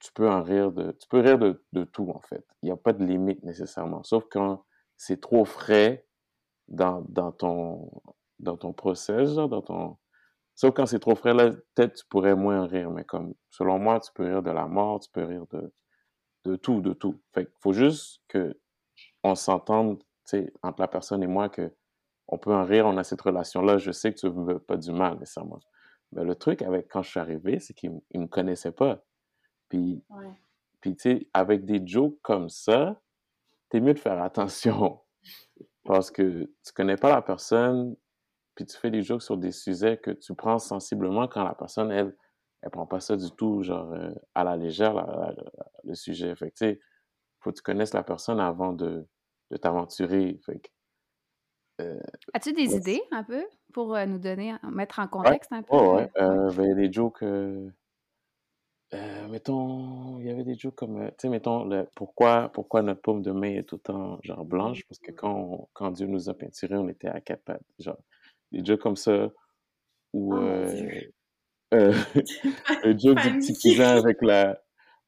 [0.00, 2.46] tu peux en rire de, tu peux rire de, de tout, en fait.
[2.62, 4.02] Il n'y a pas de limite nécessairement.
[4.02, 4.64] Sauf quand
[4.96, 6.06] c'est trop frais
[6.68, 7.90] dans, dans ton,
[8.38, 9.98] dans ton process, dans ton,
[10.54, 12.90] sauf quand c'est trop frais, là, peut-être tu pourrais moins en rire.
[12.90, 15.72] Mais comme, selon moi, tu peux rire de la mort, tu peux rire de,
[16.44, 17.20] de tout, de tout.
[17.34, 18.58] Fait qu'il faut juste que
[19.22, 19.34] on
[20.24, 21.72] sais, entre la personne et moi que
[22.28, 23.78] on peut en rire, on a cette relation-là.
[23.78, 25.58] Je sais que tu ne veux pas du mal nécessairement.
[26.12, 29.02] Mais le truc avec quand je suis arrivé, c'est qu'il ne me connaissait pas.
[29.68, 30.04] Puis,
[30.80, 33.00] puis tu sais, avec des jokes comme ça,
[33.68, 35.00] t'es mieux de faire attention.
[35.84, 37.96] Parce que tu connais pas la personne,
[38.54, 41.90] puis tu fais des jokes sur des sujets que tu prends sensiblement quand la personne,
[41.90, 42.14] elle,
[42.62, 44.94] elle prend pas ça du tout, genre, euh, à la légère,
[45.84, 46.34] le sujet.
[46.36, 46.80] Fait que, tu sais,
[47.40, 49.06] faut que tu connaisses la personne avant de,
[49.50, 50.40] de t'aventurer.
[51.80, 51.98] Euh,
[52.34, 55.68] As-tu des idées, un peu, pour euh, nous donner, mettre en contexte un peu?
[55.70, 57.24] Oh, ouais, ben, il y a des jokes...
[58.92, 62.82] Euh, mettons, il y avait des jokes comme, euh, tu sais, mettons, le, pourquoi, pourquoi
[62.82, 64.84] notre paume de main est tout le temps, genre, blanche?
[64.88, 67.62] Parce que quand, quand Dieu nous a peinturés, on était à quatre pattes.
[67.78, 67.98] Genre,
[68.50, 69.28] des jokes comme ça,
[70.12, 71.00] ou, oh, euh,
[71.74, 71.92] euh,
[72.84, 74.60] le joke du petit cousin avec la,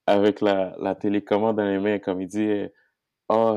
[0.06, 2.64] avec la, la télécommande dans les mains, comme il dit,
[3.28, 3.56] oh,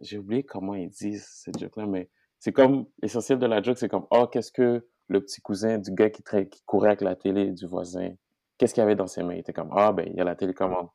[0.00, 3.88] j'ai oublié comment il dit cette joke-là, mais c'est comme, l'essentiel de la joke, c'est
[3.88, 7.50] comme, oh, qu'est-ce que le petit cousin du gars qui, qui courait avec la télé
[7.50, 8.14] du voisin,
[8.56, 9.34] qu'est-ce qu'il avait dans ses mains?
[9.34, 10.88] Il était comme, ah, ben, il y a la télécommande.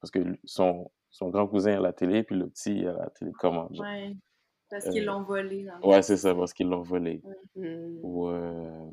[0.00, 3.78] Parce que son, son grand cousin a la télé, puis le petit a la télécommande.
[3.78, 4.16] Ouais,
[4.68, 5.66] parce qu'ils euh, l'ont volé.
[5.84, 7.22] ouais, c'est ça, parce qu'ils l'ont volé.
[7.54, 8.90] Ou, euh,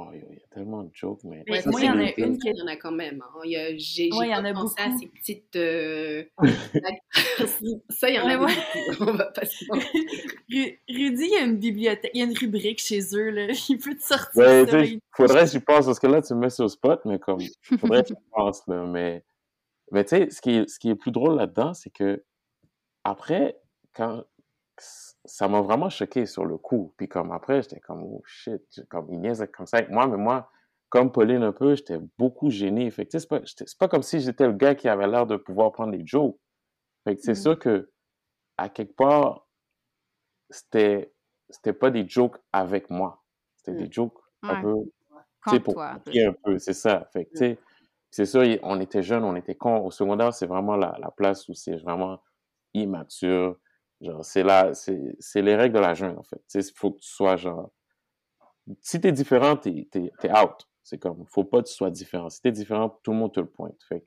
[0.00, 1.44] Oh, il y a tellement de jokes, mais...
[1.66, 2.50] moi, il y en a une qui...
[2.50, 3.20] Il y en a quand même.
[3.20, 3.40] Hein.
[3.78, 4.94] J'ai ouais, y en a pensé beaucoup.
[4.94, 5.56] à ces petites...
[5.56, 6.24] Euh...
[7.90, 8.52] ça, il y en a beaucoup.
[9.00, 12.78] On va pas se Rudy, il y a une bibliothèque, il y a une rubrique
[12.78, 13.48] chez eux, là.
[13.68, 14.84] Il peut te sortir ouais, ça.
[14.84, 17.18] Il faudrait que j'y pense, parce que là, tu me mets sur le spot, mais
[17.18, 17.40] comme...
[17.80, 18.86] Faudrait que j'y pense, là.
[18.86, 19.24] Mais,
[19.90, 22.22] mais tu sais, ce qui, est, ce qui est plus drôle là-dedans, c'est que
[23.02, 23.58] après,
[23.94, 24.22] quand
[25.28, 26.94] ça m'a vraiment choqué sur le coup.
[26.96, 30.16] Puis comme après, j'étais comme, oh shit, comme il niaise comme ça avec moi, mais
[30.16, 30.50] moi,
[30.88, 32.90] comme Pauline un peu, j'étais beaucoup gêné.
[32.90, 33.40] Fait que c'est pas,
[33.78, 36.38] pas comme si j'étais le gars qui avait l'air de pouvoir prendre des jokes.
[37.04, 37.42] Fait que c'est mm.
[37.42, 37.90] sûr que,
[38.56, 39.46] à quelque part,
[40.50, 41.12] c'était,
[41.50, 43.22] c'était pas des jokes avec moi.
[43.58, 43.92] C'était des mm.
[43.92, 44.74] jokes un peu,
[45.44, 47.06] tu sais, pour toi, un peu, c'est ça.
[47.12, 47.58] Fait que, tu sais,
[48.10, 49.84] c'est sûr, on était jeunes, on était cons.
[49.84, 52.22] Au secondaire, c'est vraiment la, la place où c'est vraiment
[52.72, 53.58] immature
[54.00, 56.40] Genre, c'est là, c'est les règles de la jungle, en fait.
[56.54, 57.70] Il faut que tu sois, genre...
[58.80, 60.68] Si t'es différent, t'es es, out.
[60.82, 62.28] C'est comme, faut pas que tu sois différent.
[62.28, 63.82] Si t'es différent, tout le monde te le pointe.
[63.88, 64.04] Fait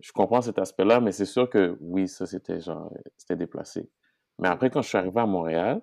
[0.00, 3.90] je comprends cet aspect-là, mais c'est sûr que, oui, ça, c'était genre, c'était déplacé.
[4.38, 5.82] Mais après, quand je suis arrivé à Montréal,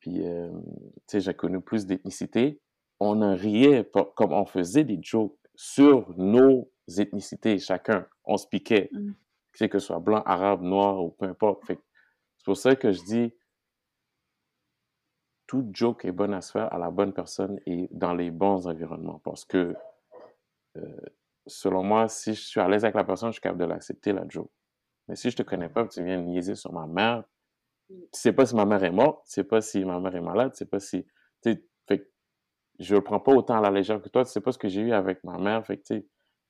[0.00, 2.60] puis, euh, tu sais, j'ai connu plus d'ethnicité,
[2.98, 8.06] on en riait comme on faisait des jokes sur nos ethnicités, chacun.
[8.24, 8.90] On se piquait.
[8.92, 9.12] Mmh.
[9.52, 11.64] Que ce soit blanc, arabe, noir ou peu importe.
[11.66, 11.78] Fait
[12.42, 13.32] c'est pour ça que je dis,
[15.46, 18.66] tout joke est bon à se faire à la bonne personne et dans les bons
[18.66, 19.20] environnements.
[19.20, 19.76] Parce que,
[20.76, 21.00] euh,
[21.46, 24.12] selon moi, si je suis à l'aise avec la personne, je suis capable de l'accepter,
[24.12, 24.50] la joke.
[25.06, 27.22] Mais si je te connais pas, tu viens niaiser sur ma mère,
[27.88, 30.20] tu sais pas si ma mère est morte, tu sais pas si ma mère est
[30.20, 31.06] malade, tu sais pas si...
[31.44, 32.10] Fait,
[32.80, 34.66] je le prends pas autant à la légère que toi, tu sais pas ce que
[34.68, 36.04] j'ai eu avec ma mère, fait que,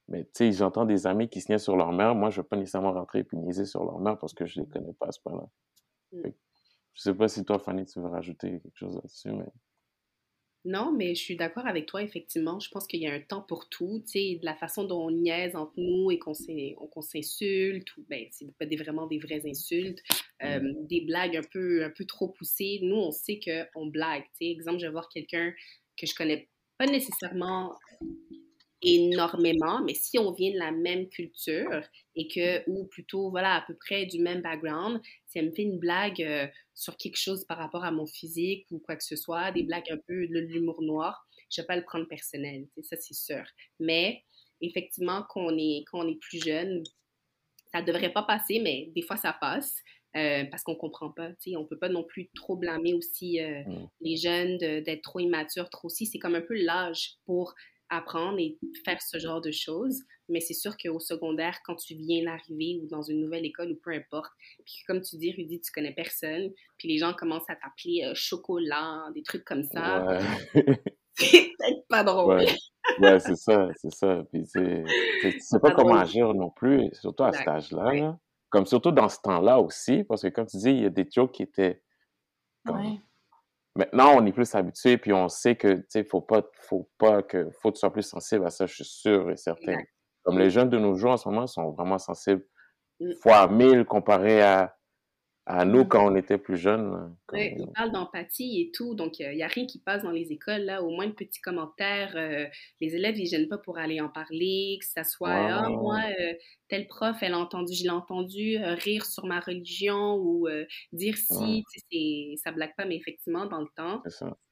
[0.08, 2.46] mais tu sais, j'entends des amis qui se niaisent sur leur mère, moi je veux
[2.46, 5.12] pas nécessairement rentrer et niaiser sur leur mère parce que je les connais pas à
[5.12, 5.44] ce point-là.
[6.12, 6.30] Mm.
[6.94, 9.46] Je sais pas si toi, Fanny, tu veux rajouter quelque chose là-dessus, mais...
[10.64, 12.60] Non, mais je suis d'accord avec toi, effectivement.
[12.60, 15.06] Je pense qu'il y a un temps pour tout, tu sais, de la façon dont
[15.06, 16.34] on niaise entre nous et qu'on
[17.02, 20.00] s'insulte, ou ben, c'est pas des, vraiment des vraies insultes,
[20.44, 20.86] euh, mm.
[20.86, 22.78] des blagues un peu, un peu trop poussées.
[22.82, 24.50] Nous, on sait qu'on blague, tu sais.
[24.52, 25.52] Exemple, je vais voir quelqu'un
[25.98, 26.48] que je connais
[26.78, 27.74] pas nécessairement
[28.82, 31.82] énormément, mais si on vient de la même culture
[32.16, 35.62] et que, ou plutôt, voilà, à peu près du même background, si elle me fait
[35.62, 39.16] une blague euh, sur quelque chose par rapport à mon physique ou quoi que ce
[39.16, 42.96] soit, des blagues un peu de l'humour noir, je vais pas le prendre personnel, ça
[42.98, 43.44] c'est sûr.
[43.78, 44.22] Mais
[44.60, 46.82] effectivement, quand on est, quand on est plus jeune,
[47.72, 49.76] ça devrait pas passer, mais des fois ça passe.
[50.14, 53.40] Euh, parce qu'on comprend pas, tu sais, on peut pas non plus trop blâmer aussi
[53.40, 53.88] euh, mmh.
[54.02, 57.54] les jeunes d'être trop immatures, trop si, c'est comme un peu l'âge pour
[57.92, 60.02] apprendre et faire ce genre de choses.
[60.28, 63.76] Mais c'est sûr qu'au secondaire, quand tu viens d'arriver ou dans une nouvelle école ou
[63.76, 64.32] peu importe,
[64.64, 68.12] puis comme tu dis, Rudy, tu connais personne, puis les gens commencent à t'appeler euh,
[68.14, 70.18] chocolat, des trucs comme ça.
[71.14, 72.36] c'est peut-être pas drôle.
[72.38, 72.46] Ouais,
[73.00, 74.22] ouais c'est ça, c'est ça.
[74.32, 77.92] Puis tu sais pas comment agir non plus, surtout à cet âge-là.
[77.92, 78.18] Là.
[78.48, 81.06] Comme surtout dans ce temps-là aussi, parce que comme tu dis, il y a des
[81.10, 81.82] jokes qui étaient
[82.64, 82.98] comme...
[83.74, 87.22] Maintenant, on est plus habitué, puis on sait que, tu sais, faut pas, faut pas
[87.22, 89.78] que, faut que tu sois plus sensible à ça, je suis sûr et certain.
[90.24, 92.44] Comme les jeunes de nos jours en ce moment sont vraiment sensibles
[93.22, 94.76] fois mille comparé à,
[95.44, 97.16] à nous, quand on était plus jeunes.
[97.32, 100.30] Oui, ils parlent d'empathie et tout, donc il n'y a rien qui passe dans les
[100.30, 102.12] écoles, là, au moins de petits commentaires.
[102.14, 102.46] Euh,
[102.80, 105.98] les élèves, ils ne gênent pas pour aller en parler, que ça soit Ah, moi,
[106.20, 106.34] euh,
[106.68, 110.48] tel prof, elle a entendu, je l'ai entendu euh, rire sur ma religion ou
[110.92, 114.02] dire si, tu sais, ça blague pas, mais effectivement, dans le temps,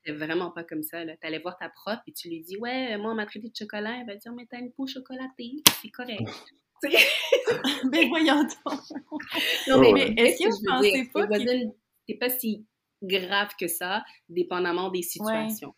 [0.05, 1.05] c'est vraiment pas comme ça.
[1.07, 3.57] Tu allais voir ta prof et tu lui dis Ouais, moi, on m'a traité de
[3.57, 6.29] chocolat, elle va dire Mais t'as une peau chocolatée, c'est correct.
[7.93, 8.81] mais voyons donc.
[9.69, 11.71] Non, mais, est-ce que vous pensez pas que...
[12.09, 12.66] C'est pas si
[13.03, 15.75] grave que ça, dépendamment des situations.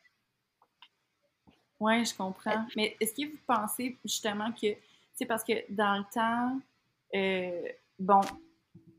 [1.80, 2.64] Oui, ouais, je comprends.
[2.76, 4.68] Mais est-ce que vous pensez justement que,
[5.14, 6.60] c'est parce que dans le temps,
[7.14, 8.20] euh, bon,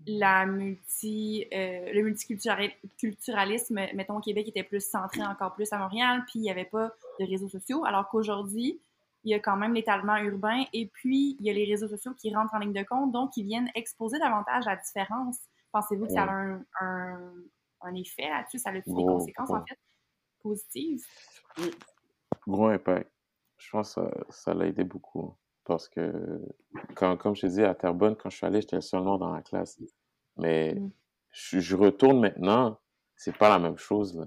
[0.06, 6.24] la multi, euh, le multiculturalisme, mettons, au Québec était plus centré encore plus à Montréal,
[6.28, 8.80] puis il n'y avait pas de réseaux sociaux, alors qu'aujourd'hui,
[9.24, 12.14] il y a quand même l'étalement urbain et puis il y a les réseaux sociaux
[12.14, 15.40] qui rentrent en ligne de compte, donc ils viennent exposer davantage la différence.
[15.72, 16.66] Pensez-vous que ça a un,
[17.82, 18.60] un, effet là-dessus?
[18.60, 19.80] Ça a des conséquences en fait
[20.42, 21.04] positives?
[22.48, 23.10] Gros impact.
[23.58, 26.42] Je pense que ça l'a aidé beaucoup parce que,
[26.96, 29.18] quand, comme je te dis, à Terrebonne, quand je suis allé, j'étais le seul nom
[29.18, 29.80] dans la classe.
[30.38, 30.92] Mais mm.
[31.32, 32.80] je, retourne maintenant,
[33.16, 34.26] c'est pas la même chose.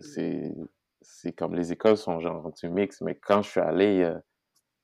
[0.00, 0.54] C'est
[1.02, 4.14] c'est comme les écoles sont genre du mix, mais quand je suis allé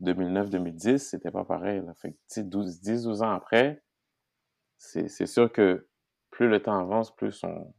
[0.00, 1.82] 2009-2010, euh, c'était pas pareil.
[1.84, 1.94] Là.
[1.94, 3.82] Fait 10-12 ans après,
[4.78, 5.88] c'est sûr que
[6.30, 7.74] plus le temps avance, plus on,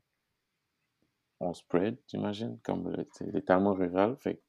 [1.40, 4.18] on spread, j'imagine, comme l'étalement rural.
[4.18, 4.42] Fait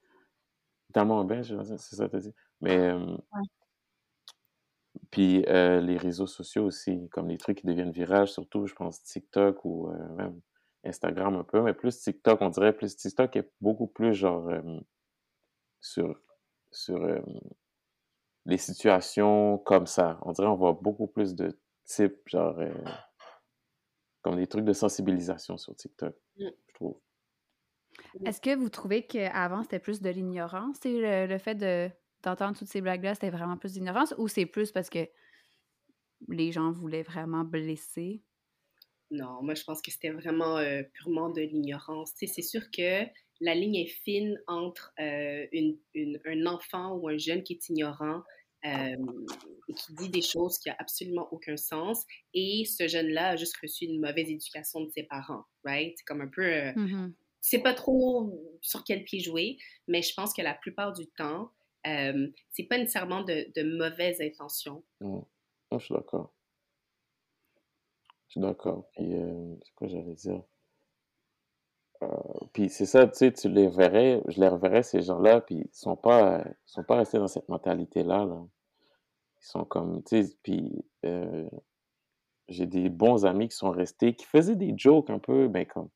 [0.89, 2.35] l'étalement urbain, c'est ça que tu dis.
[2.61, 3.17] Mais, euh,
[5.11, 9.03] puis euh, les réseaux sociaux aussi, comme les trucs qui deviennent virages, surtout, je pense,
[9.03, 10.41] TikTok ou même
[10.85, 14.81] Instagram un peu, mais plus TikTok, on dirait plus TikTok est beaucoup plus genre euh,
[15.81, 16.21] sur,
[16.71, 17.21] sur euh,
[18.47, 20.19] les situations comme ça.
[20.23, 22.73] On dirait on voit beaucoup plus de types, genre euh,
[24.23, 26.47] comme des trucs de sensibilisation sur TikTok, mmh.
[26.69, 27.01] je trouve.
[28.25, 31.91] Est-ce que vous trouvez qu'avant c'était plus de l'ignorance, le, le fait de
[32.23, 35.09] d'entendre toutes ces blagues-là, c'était vraiment plus d'ignorance ou c'est plus parce que
[36.29, 38.25] les gens voulaient vraiment blesser?
[39.11, 42.13] Non, moi je pense que c'était vraiment euh, purement de l'ignorance.
[42.15, 43.05] C'est sûr que
[43.41, 47.69] la ligne est fine entre euh, une, une, un enfant ou un jeune qui est
[47.69, 48.23] ignorant
[48.65, 48.97] euh,
[49.69, 53.57] et qui dit des choses qui n'ont absolument aucun sens et ce jeune-là a juste
[53.63, 55.95] reçu une mauvaise éducation de ses parents, right?
[55.97, 56.73] C'est comme un peu...
[56.75, 61.07] Mm C'est pas trop sur quel pied jouer, mais je pense que la plupart du
[61.07, 61.53] temps,
[61.85, 64.85] c'est pas nécessairement de, de mauvaises intentions.
[65.01, 65.21] Mmh.
[65.73, 66.35] je suis d'accord.
[68.37, 68.89] D'accord.
[68.93, 70.43] Puis, euh, c'est quoi j'allais dire?
[72.03, 72.07] Euh,
[72.53, 75.69] puis c'est ça, tu sais, tu les verrais, je les reverrais, ces gens-là, puis ils
[75.73, 78.41] sont pas, sont pas restés dans cette mentalité-là, là.
[79.43, 81.49] Ils sont comme, tu sais, puis euh,
[82.49, 85.89] j'ai des bons amis qui sont restés, qui faisaient des jokes un peu, ben comme,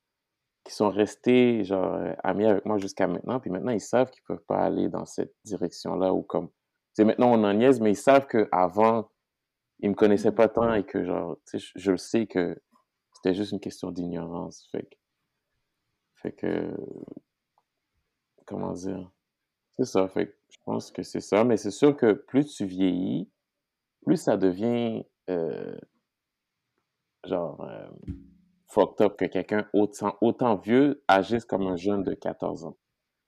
[0.64, 4.44] qui sont restés, genre, amis avec moi jusqu'à maintenant, puis maintenant, ils savent qu'ils peuvent
[4.46, 6.54] pas aller dans cette direction-là, ou comme, tu
[6.94, 9.10] sais, maintenant, on en niaise, mais ils savent qu'avant,
[9.82, 12.56] il me connaissait pas tant et que genre, tu sais, je, le sais que
[13.14, 14.68] c'était juste une question d'ignorance.
[14.70, 14.96] Fait que,
[16.14, 16.76] fait que,
[18.46, 19.10] comment dire,
[19.72, 20.06] c'est ça.
[20.08, 21.42] Fait que je pense que c'est ça.
[21.44, 23.28] Mais c'est sûr que plus tu vieillis,
[24.02, 25.76] plus ça devient, euh,
[27.24, 27.88] genre, euh,
[28.68, 32.76] fucked up que quelqu'un autant, autant vieux agisse comme un jeune de 14 ans.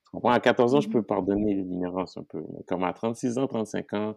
[0.04, 0.30] Tu comprends?
[0.30, 2.44] À 14 ans, je mmh peux pardonner l'ignorance un peu.
[2.52, 4.16] Mais comme à 36 ans, 35 ans,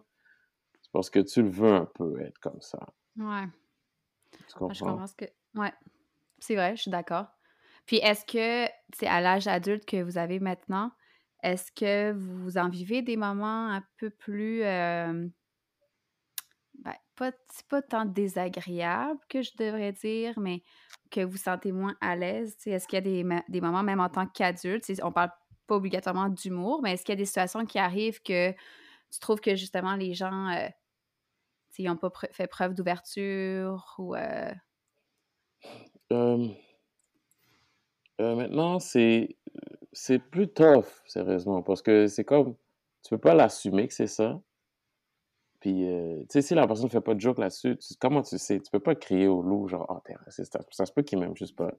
[0.92, 2.78] parce que tu le veux un peu être comme ça.
[3.16, 3.46] Ouais.
[4.32, 4.74] Tu comprends?
[4.74, 5.06] Je comprends?
[5.16, 5.26] que.
[5.54, 5.72] Ouais.
[6.38, 7.26] C'est vrai, je suis d'accord.
[7.86, 10.92] Puis est-ce que, c'est à l'âge adulte que vous avez maintenant,
[11.42, 14.62] est-ce que vous en vivez des moments un peu plus.
[14.62, 15.26] Euh...
[16.84, 17.32] Ben, pas,
[17.68, 20.62] pas tant désagréables que je devrais dire, mais
[21.10, 22.56] que vous sentez moins à l'aise?
[22.66, 25.30] Est-ce qu'il y a des, des, moments, même en tant qu'adulte, on parle
[25.66, 29.40] pas obligatoirement d'humour, mais est-ce qu'il y a des situations qui arrivent que tu trouves
[29.40, 30.68] que justement les gens euh,
[31.78, 34.14] ils n'ont pas fait preuve d'ouverture ou.
[34.14, 34.52] Euh...
[36.12, 36.48] Euh,
[38.18, 39.36] maintenant, c'est
[40.30, 42.56] plus tough, sérieusement, parce que c'est comme
[43.02, 44.40] tu peux pas l'assumer que c'est ça.
[45.60, 48.38] Puis, euh, tu sais, si la personne ne fait pas de joke là-dessus, comment tu
[48.38, 48.60] sais?
[48.60, 50.14] Tu peux pas crier au loup, genre, oh, t'es.
[50.28, 51.72] Ça, ça se peut qu'il m'aime juste pas.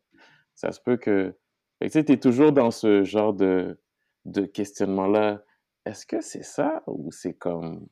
[0.56, 1.36] Ça se peut que.
[1.82, 3.80] tu sais, t'es toujours dans ce genre de
[4.26, 5.43] de questionnement-là,
[5.86, 7.88] est-ce que c'est ça ou c'est comme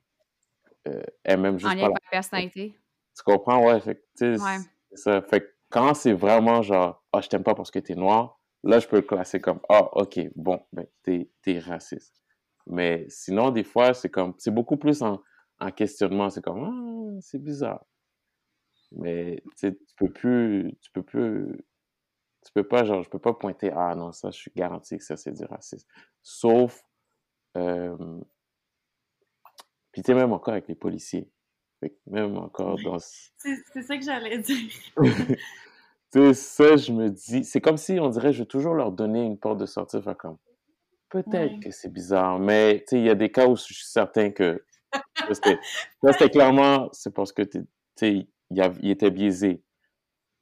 [0.88, 2.76] euh, elle même juste en lien avec la personnalité?
[3.16, 3.66] Tu comprends?
[3.66, 4.38] Ouais, fait, ouais.
[4.94, 5.22] ça.
[5.22, 8.80] Fait quand c'est vraiment genre, ah, oh, je t'aime pas parce que t'es noir, là,
[8.80, 12.22] je peux le classer comme, ah, oh, ok, bon, ben, t'es, es raciste.
[12.68, 15.22] Mais sinon, des fois, c'est comme, c'est beaucoup plus en,
[15.60, 16.30] en questionnement.
[16.30, 17.86] C'est comme, ah, c'est bizarre.
[18.92, 21.58] Mais, tu peux plus, tu peux plus,
[22.46, 25.04] tu peux pas, genre, je peux pas pointer, ah non, ça, je suis garanti que
[25.04, 25.88] ça, c'est du racisme.
[26.24, 26.82] Sauf,
[27.58, 27.98] euh,
[29.98, 31.28] puis tu sais, même encore avec les policiers.
[32.06, 33.00] même encore dans...
[33.00, 34.70] C'est ça que j'allais dire.
[35.02, 35.40] tu
[36.14, 39.24] sais, ça, je me dis, c'est comme si on dirait, je veux toujours leur donner
[39.24, 39.98] une porte de sortie.
[39.98, 40.38] Enfin, comme,
[41.10, 43.86] peut-être que c'est bizarre, mais tu sais, il y a des cas où je suis
[43.86, 44.64] certain que
[45.32, 49.64] c'était clairement, c'est parce que tu sais, il, était biaisé.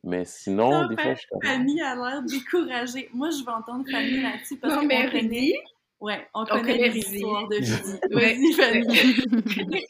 [0.03, 3.09] Mais sinon, des fois, je Fanny a l'air découragée.
[3.13, 5.53] Moi, je vais entendre Fanny là-dessus parce qu'on connaît...
[5.99, 7.99] Ouais, on, connaît, l'histoire de Judy.
[8.11, 9.85] Vas-y, Fanny.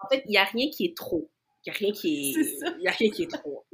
[0.00, 1.30] en fait, il n'y a rien qui est trop.
[1.64, 2.82] Il n'y a rien qui est...
[2.82, 3.64] Y a rien qui est trop.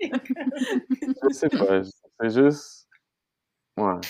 [0.00, 1.82] je sais pas.
[2.20, 2.88] C'est juste...
[3.76, 4.00] Ouais.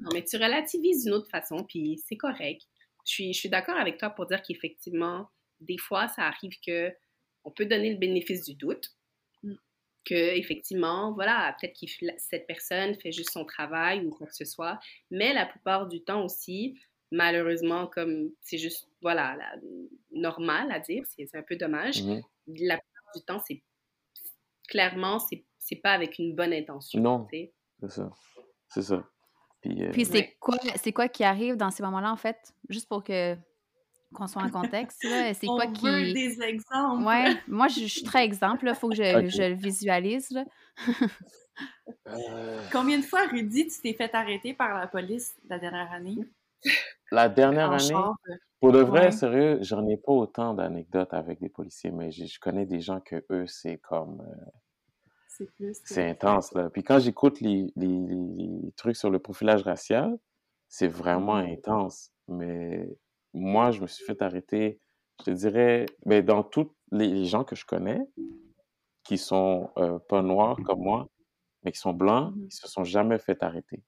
[0.00, 2.62] Non, mais tu relativises d'une autre façon, puis c'est correct.
[3.06, 5.28] Je suis, je suis d'accord avec toi pour dire qu'effectivement,
[5.60, 6.92] des fois, ça arrive que
[7.44, 8.96] on peut donner le bénéfice du doute.
[10.04, 11.86] Que effectivement, voilà, peut-être que
[12.18, 14.78] cette personne fait juste son travail ou quoi que ce soit,
[15.10, 16.78] mais la plupart du temps aussi,
[17.10, 19.36] malheureusement, comme c'est juste, voilà,
[20.12, 22.22] normal à dire, c'est un peu dommage, mm-hmm.
[22.66, 23.62] la plupart du temps, c'est
[24.68, 27.00] clairement, c'est pas avec une bonne intention.
[27.00, 27.52] Non, c'est
[27.88, 28.10] ça.
[28.68, 29.08] C'est ça.
[29.60, 32.54] Puis, euh, c'est quoi, c'est quoi qui arrive dans ces moments-là, en fait?
[32.68, 33.36] Juste pour que
[34.14, 35.84] qu'on soit en contexte, c'est quoi qui...
[35.84, 37.04] Veut des exemples.
[37.04, 40.44] Ouais, moi, je, suis très exemple, il faut que je, le visualise, là.
[42.08, 42.60] Euh.
[42.72, 46.16] Combien de fois, Rudy, tu t'es fait arrêter par la police la dernière année?
[47.12, 47.94] La dernière année?
[48.60, 52.66] Pour de vrai, sérieux, j'en ai pas autant d'anecdotes avec des policiers, mais je, connais
[52.66, 54.20] des gens que eux, c'est comme...
[54.20, 54.50] Euh,
[55.28, 55.76] c'est plus.
[55.84, 56.70] C'est intense, là.
[56.70, 60.16] Puis quand j'écoute les, les, trucs sur le profilage racial,
[60.68, 61.52] c'est vraiment mm-hmm.
[61.52, 62.10] intense.
[62.28, 62.88] Mais
[63.34, 64.80] moi, je me suis fait arrêter,
[65.20, 68.00] je te dirais, mais ben, dans tous les, gens que je connais,
[69.02, 71.08] qui sont euh, pas noirs comme moi,
[71.62, 72.46] mais qui sont blancs, mm-hmm.
[72.46, 73.82] ils se sont jamais fait arrêter.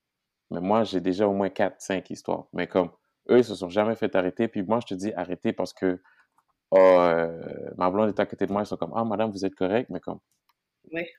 [0.51, 2.45] Mais moi, j'ai déjà au moins 4, 5 histoires.
[2.53, 2.91] Mais comme
[3.29, 4.47] eux, ils se sont jamais fait arrêter.
[4.47, 6.01] Puis moi, je te dis arrêter parce que
[6.71, 8.61] oh, euh, ma blonde est à côté de moi.
[8.61, 9.89] Ils sont comme, ah, madame, vous êtes correct.
[9.89, 10.19] Mais comme,
[10.91, 11.09] Ouais.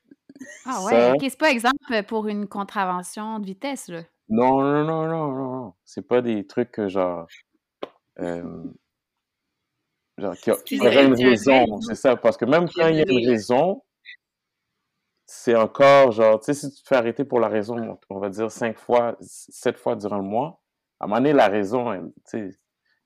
[0.66, 4.02] Ah ouais, ok, c'est pas exemple pour une contravention de vitesse, là.
[4.28, 5.74] Non, non, non, non, non, non.
[5.84, 7.26] C'est pas des trucs que genre.
[8.20, 8.64] Euh,
[10.16, 12.16] genre, qui aurait une raison, c'est ça.
[12.16, 13.82] Parce que même quand il y a une raison,
[15.26, 18.28] c'est encore genre, tu sais, si tu te fais arrêter pour la raison, on va
[18.30, 20.60] dire cinq fois, sept fois durant le mois,
[21.00, 22.50] à un moment donné, la raison, tu sais,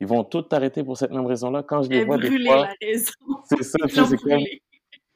[0.00, 1.62] ils vont tous t'arrêter pour cette même raison-là.
[1.62, 2.68] Quand je les vois des fois.
[3.44, 4.40] C'est ça, c'est comme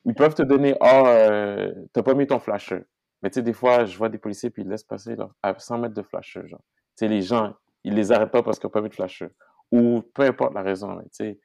[0.07, 2.83] ils peuvent te donner, oh, euh, t'as pas mis ton flasher.
[3.23, 5.59] Mais tu sais, des fois, je vois des policiers, puis ils laissent passer là, à
[5.59, 6.63] 100 mètres de flasher, genre.
[6.97, 9.29] Tu sais, les gens, ils les arrêtent pas parce qu'ils n'ont pas mis de flasher.
[9.73, 11.41] Ou peu importe la raison, tu sais.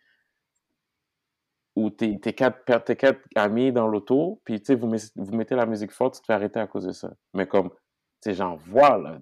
[1.76, 5.92] Ou t'es, quatre, quatre amis dans l'auto, puis tu sais, vous, vous mettez la musique
[5.92, 7.14] forte, tu te fais arrêter à cause de ça.
[7.34, 7.78] Mais comme, tu
[8.22, 9.20] sais, j'en vois, là,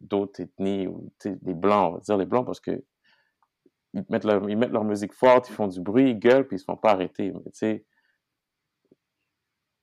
[0.00, 2.84] d'autres ethnies, ou tu sais, des blancs, on va dire les blancs, parce que
[3.94, 6.56] ils mettent, leur, ils mettent leur musique forte, ils font du bruit, ils gueulent, puis
[6.56, 7.30] ils se font pas arrêter.
[7.30, 7.86] Mais tu sais,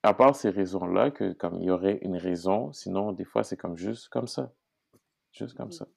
[0.04, 3.58] à part ces raisons-là, que comme il y aurait une raison, sinon des fois c'est
[3.58, 4.52] comme juste comme ça.
[5.32, 5.88] Juste comme ça.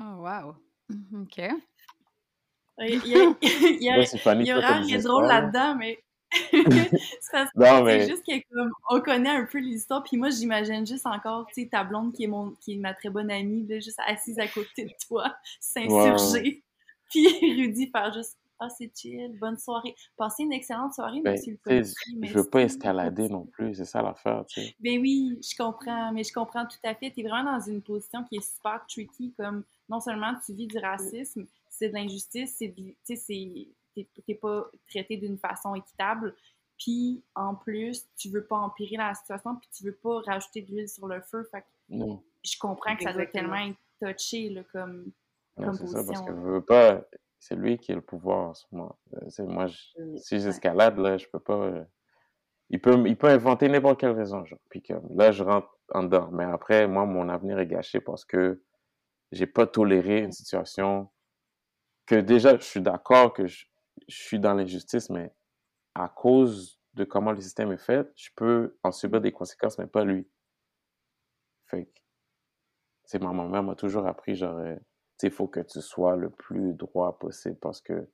[0.00, 0.56] Oh wow.
[0.90, 1.42] OK.
[2.78, 3.98] Il y, a, il y, a,
[4.34, 5.98] il y aura rien de drôle là-dedans, mais
[6.30, 11.62] c'est juste que comme on connaît un peu l'histoire, puis moi j'imagine juste encore, tu
[11.62, 14.38] sais, ta blonde qui est mon qui est ma très bonne amie, là, juste assise
[14.38, 16.62] à côté de toi, s'insurger,
[17.10, 19.94] puis Rudy faire juste ah, c'est chill, bonne soirée.
[20.16, 22.18] Passez une excellente soirée, ben, monsieur le policier.
[22.22, 24.74] Je veux pas escalader non plus, c'est ça l'affaire, tu sais.
[24.80, 27.10] Ben oui, je comprends, mais je comprends tout à fait.
[27.10, 30.66] Tu es vraiment dans une position qui est super tricky, comme non seulement tu vis
[30.66, 32.74] du racisme, c'est de l'injustice, c'est
[34.26, 36.34] t'es pas traité d'une façon équitable,
[36.78, 40.70] puis en plus, tu veux pas empirer la situation, puis tu veux pas rajouter de
[40.70, 41.48] l'huile sur le feu.
[41.50, 42.22] Fait non.
[42.44, 45.10] Je comprends que ça doit tellement être touché, là, comme,
[45.56, 45.88] comme position.
[45.88, 47.02] Ça, parce que je veux pas
[47.38, 48.98] c'est lui qui a le pouvoir en ce moment.
[49.14, 49.66] Euh, moi,
[50.16, 51.54] si j'escalade, là, je peux pas.
[51.54, 51.84] Euh,
[52.70, 54.44] il, peut, il peut inventer n'importe quelle raison.
[54.44, 54.58] Genre.
[54.68, 54.82] Puis
[55.14, 56.28] là, je rentre en dedans.
[56.32, 58.62] Mais après, moi, mon avenir est gâché parce que
[59.32, 61.10] j'ai pas toléré une situation
[62.06, 63.66] que déjà, je suis d'accord que je,
[64.08, 65.32] suis dans l'injustice, mais
[65.94, 69.86] à cause de comment le système est fait, je peux en subir des conséquences, mais
[69.86, 70.28] pas lui.
[71.66, 71.90] Fait
[73.04, 74.76] c'est ma maman m'a toujours appris, genre, euh,
[75.22, 78.08] il faut que tu sois le plus droit possible parce que,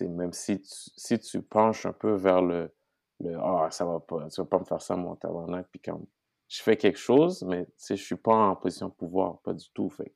[0.00, 2.72] même si tu, si tu penches un peu vers le,
[3.20, 6.00] le ah, ça va pas, tu vas pas me faire ça, mon tabarnak, puis quand
[6.48, 9.90] je fais quelque chose, mais, je suis pas en position de pouvoir, pas du tout,
[9.90, 10.14] fait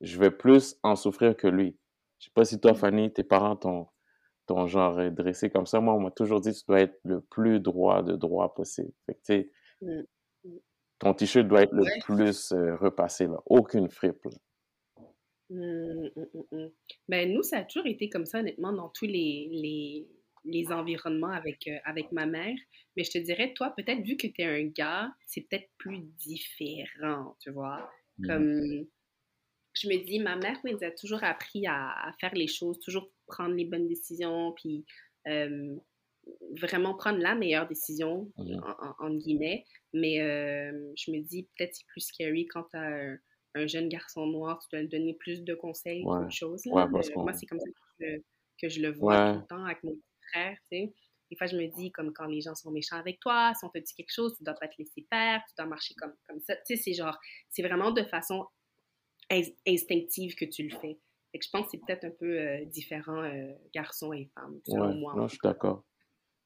[0.00, 1.78] je vais plus en souffrir que lui.
[2.18, 3.86] Je sais pas si toi, Fanny, tes parents t'ont,
[4.46, 5.80] ton genre dressé comme ça.
[5.80, 8.90] Moi, on m'a toujours dit, tu dois être le plus droit de droit possible.
[9.06, 10.02] Fait que, tu sais, mmh.
[11.02, 13.42] Ton t-shirt doit être le plus euh, repassé, là.
[13.46, 13.88] Aucune
[15.52, 16.68] fripe, mmh, mmh,
[17.08, 20.06] ben, nous, ça a toujours été comme ça, honnêtement, dans tous les, les,
[20.44, 22.56] les environnements avec, euh, avec ma mère.
[22.96, 26.00] Mais je te dirais, toi, peut-être vu que tu es un gars, c'est peut-être plus
[26.18, 27.90] différent, tu vois.
[28.18, 28.26] Mmh.
[28.26, 28.86] Comme,
[29.74, 33.54] je me dis, ma mère nous a toujours appris à, faire les choses, toujours prendre
[33.54, 34.84] les bonnes décisions, puis
[36.60, 38.30] vraiment prendre la meilleure décision,
[38.98, 39.64] en, guillemets.
[39.92, 43.16] Mais euh, je me dis, peut-être c'est plus scary quand tu as
[43.54, 46.18] un, jeune garçon noir, tu dois lui donner plus de conseils ouais.
[46.18, 46.62] qu'autre chose.
[46.66, 47.66] moi, c'est comme ça
[48.60, 49.96] que je, le vois tout le temps avec mon
[50.30, 50.92] frère, tu sais.
[51.30, 53.70] Des fois, je me dis, comme quand les gens sont méchants avec toi, si on
[53.70, 56.40] te dit quelque chose, tu dois pas te laisser faire, tu dois marcher comme, comme
[56.40, 56.54] ça.
[56.56, 58.46] Tu sais, c'est genre, c'est vraiment de façon
[59.66, 60.98] instinctive que tu le fais.
[61.32, 64.60] Fait que je pense que c'est peut-être un peu euh, différent, euh, garçons et femmes,
[64.66, 65.14] selon moi.
[65.16, 65.84] Non, je suis d'accord.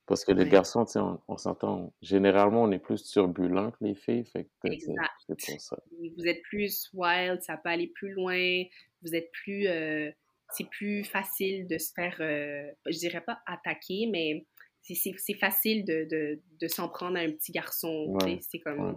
[0.07, 3.97] Parce que les garçons, tu sais, on, s'entend, généralement, on est plus turbulent que les
[3.97, 5.77] filles, fait que c'est pour ça.
[6.17, 8.63] Vous êtes plus wild, ça peut aller plus loin,
[9.03, 9.67] vous êtes plus...
[9.67, 10.11] Euh,
[10.53, 14.47] c'est plus facile de se faire, euh, je dirais pas attaquer, mais
[14.81, 18.17] c'est facile de, de, de s'en prendre à un petit garçon.
[18.41, 18.97] c'est comme,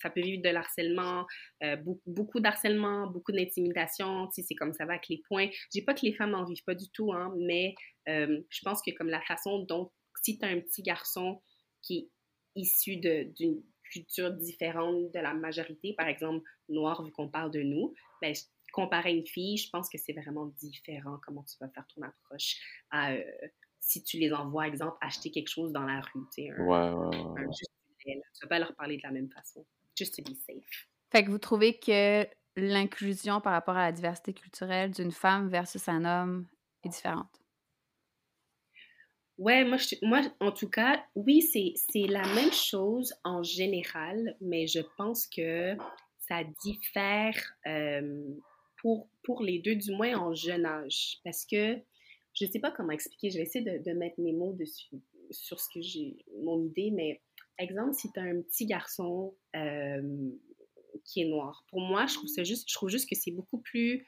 [0.00, 1.26] Ça peut vivre de l'harcèlement,
[1.62, 4.30] euh, beaucoup, beaucoup d'harcèlement, beaucoup d'intimidation.
[4.30, 5.48] C'est comme ça va avec les points.
[5.50, 7.74] Je dis pas que les femmes en vivent pas du tout, hein, mais
[8.06, 9.90] je pense que comme la façon dont
[10.22, 11.42] si tu as un petit garçon
[11.82, 12.10] qui est
[12.54, 17.94] issu d'une culture différente de la majorité, par exemple noir, vu qu'on parle de nous,
[18.20, 18.34] ben,
[18.72, 22.02] comparé à une fille, je pense que c'est vraiment différent comment tu vas faire ton
[22.02, 22.56] approche
[22.90, 23.22] à, euh,
[23.80, 26.90] si tu les envoies, exemple, acheter quelque chose dans la rue, tu sais, un, ouais,
[26.92, 27.46] ouais,
[28.04, 29.64] tu vas pas leur parler de la même façon,
[29.96, 30.88] just to be safe.
[31.10, 35.88] Fait que vous trouvez que l'inclusion par rapport à la diversité culturelle d'une femme versus
[35.88, 36.46] un homme
[36.84, 37.37] est différente?
[39.38, 44.80] Ouais, moi, moi, en tout cas, oui, c'est la même chose en général, mais je
[44.96, 45.76] pense que
[46.18, 47.36] ça diffère
[47.66, 48.24] euh,
[48.82, 51.20] pour, pour les deux, du moins en jeune âge.
[51.24, 51.76] Parce que
[52.34, 54.96] je ne sais pas comment expliquer, je vais essayer de, mettre mes mots dessus,
[55.30, 57.20] sur ce que j'ai, mon idée, mais
[57.58, 60.30] exemple, si tu as un petit garçon euh,
[61.04, 63.58] qui est noir, pour moi, je trouve, ça juste, je trouve juste que c'est beaucoup
[63.58, 64.04] plus.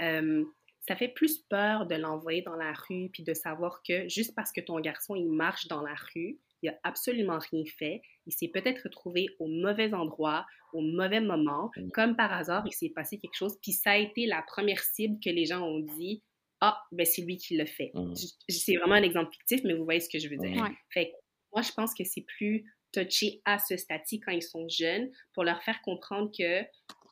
[0.00, 0.44] Euh,
[0.86, 4.52] ça fait plus peur de l'envoyer dans la rue, puis de savoir que juste parce
[4.52, 8.48] que ton garçon, il marche dans la rue, il n'a absolument rien fait, il s'est
[8.48, 11.90] peut-être retrouvé au mauvais endroit, au mauvais moment, mmh.
[11.90, 15.18] comme par hasard, il s'est passé quelque chose, puis ça a été la première cible
[15.22, 16.22] que les gens ont dit,
[16.60, 17.90] ah, ben c'est lui qui l'a fait.
[17.94, 18.14] Mmh.
[18.48, 20.66] C'est vraiment un exemple fictif, mais vous voyez ce que je veux dire.
[20.90, 21.12] Fait
[21.52, 25.44] moi, je pense que c'est plus touché à ce statut quand ils sont jeunes pour
[25.44, 26.62] leur faire comprendre que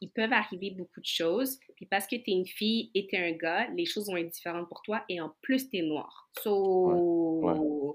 [0.00, 1.58] il peuvent arriver beaucoup de choses.
[1.76, 4.16] Puis parce que tu es une fille et tu es un gars, les choses vont
[4.16, 6.30] être différentes pour toi et en plus, tu es noir.
[6.42, 7.94] So,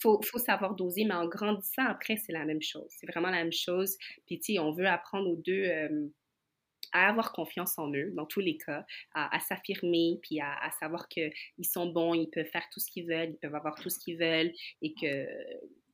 [0.00, 2.86] Faut, faut, savoir doser, mais en grandissant, après, c'est la même chose.
[2.90, 3.96] C'est vraiment la même chose.
[4.26, 6.08] Puis, tu sais, on veut apprendre aux deux euh,
[6.92, 8.84] à avoir confiance en eux, dans tous les cas,
[9.14, 11.32] à, s'affirmer, puis à, à savoir qu'ils
[11.62, 14.18] sont bons, ils peuvent faire tout ce qu'ils veulent, ils peuvent avoir tout ce qu'ils
[14.18, 15.26] veulent et que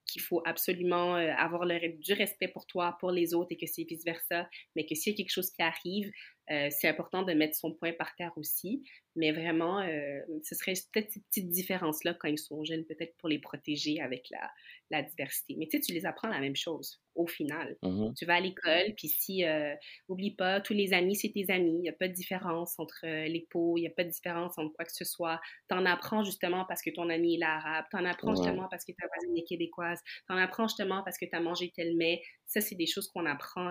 [0.07, 3.67] qu'il faut absolument euh, avoir le, du respect pour toi, pour les autres et que
[3.67, 6.11] c'est vice-versa, mais que s'il y a quelque chose qui arrive,
[6.51, 8.83] euh, c'est important de mettre son point par terre aussi.
[9.17, 13.29] Mais vraiment, euh, ce serait peut-être ces petites différences-là quand ils sont jeunes, peut-être pour
[13.29, 14.51] les protéger avec la,
[14.91, 15.55] la diversité.
[15.57, 17.77] Mais tu sais, tu les apprends la même chose au final.
[17.85, 18.15] Mm-hmm.
[18.17, 19.73] Tu vas à l'école, puis si, euh,
[20.09, 21.77] oublie pas, tous les amis, c'est tes amis.
[21.77, 24.59] Il n'y a pas de différence entre les peaux, il n'y a pas de différence
[24.59, 25.41] entre quoi que ce soit.
[25.71, 28.85] Tu en apprends justement parce que ton ami est arabe, tu en apprends justement parce
[28.85, 31.97] que ta voisine est québécoise, tu en apprends justement parce que tu as mangé tel
[31.97, 32.21] mets.
[32.47, 33.71] Ça, c'est des choses qu'on apprend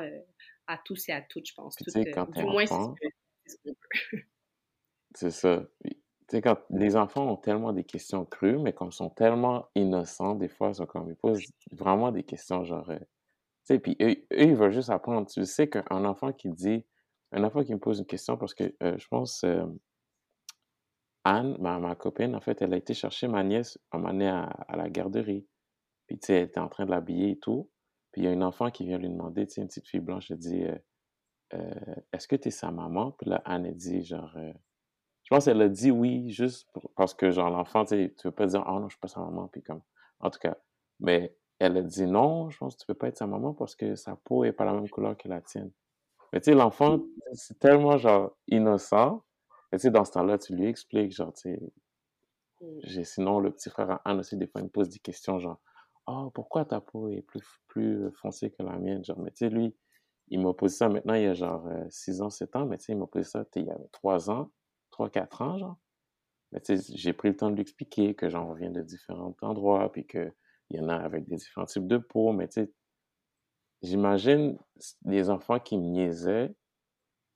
[0.68, 1.76] à tous et à toutes, je pense.
[1.88, 2.66] sais, quand du moins,
[5.16, 5.64] c'est ça.
[5.84, 9.68] Tu sais, quand les enfants ont tellement des questions crues, mais comme ils sont tellement
[9.76, 12.90] innocents, des fois, ils, sont comme, ils posent vraiment des questions genre.
[12.90, 15.28] Euh, tu sais, puis eux, ils veulent juste apprendre.
[15.28, 16.86] Tu sais qu'un enfant qui dit.
[17.36, 19.44] Un enfant qui me pose une question, parce que euh, je pense.
[19.44, 19.66] Euh,
[21.26, 24.44] Anne, ma, ma, copine, en fait, elle a été chercher ma nièce, à m'amener à,
[24.44, 25.48] à la garderie.
[26.06, 27.70] Puis, tu sais, elle était en train de l'habiller et tout.
[28.14, 30.00] Puis il y a une enfant qui vient lui demander, tu sais, une petite fille
[30.00, 30.78] blanche, elle dit euh,
[31.56, 33.12] euh, Est-ce que tu es sa maman?
[33.12, 34.54] Puis là, Anne, elle dit, genre, euh,
[35.24, 38.34] je pense qu'elle a dit oui, juste parce que, genre, l'enfant, tu sais, tu veux
[38.34, 39.48] pas dire Oh non, je suis pas sa maman.
[39.48, 39.82] Puis comme,
[40.20, 40.56] en tout cas,
[41.00, 43.76] mais elle a dit non, je pense que tu peux pas être sa maman parce
[43.76, 45.72] que sa peau est pas la même couleur que la tienne.
[46.32, 47.00] Mais tu sais, l'enfant,
[47.34, 49.24] c'est tellement, genre, innocent.
[49.72, 51.60] Mais tu sais, dans ce temps-là, tu lui expliques, genre, tu sais,
[52.84, 55.60] j'ai, sinon, le petit frère Anne aussi, des fois, il me pose des questions, genre,
[56.08, 59.04] oh, pourquoi ta peau est plus, plus foncée que la mienne?
[59.04, 59.76] Genre, mais tu sais, lui,
[60.30, 62.86] il m'a posé ça maintenant, il y a genre 6 ans, 7 ans, mais tu
[62.86, 64.52] sais, il m'a posé ça, il y a 3 ans,
[64.92, 65.78] 3, 4 ans, genre.
[66.52, 69.36] Mais tu sais, j'ai pris le temps de lui expliquer que j'en reviens de différents
[69.42, 70.34] endroits, puis qu'il
[70.72, 72.74] y en a avec des différents types de peau, mais tu sais,
[73.82, 74.58] j'imagine
[75.06, 76.56] les enfants qui me niaisaient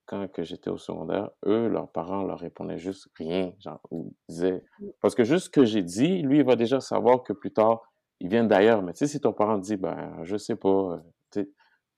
[0.06, 4.64] quand que j'étais au secondaire, eux, leurs parents leur répondaient juste rien, genre, ou disaient,
[5.02, 7.82] parce que juste ce que j'ai dit, lui, il va déjà savoir que plus tard,
[8.20, 8.82] ils viennent d'ailleurs.
[8.82, 11.02] Mais tu sais, si ton parent dit, ben, je sais pas,
[11.36, 11.44] euh,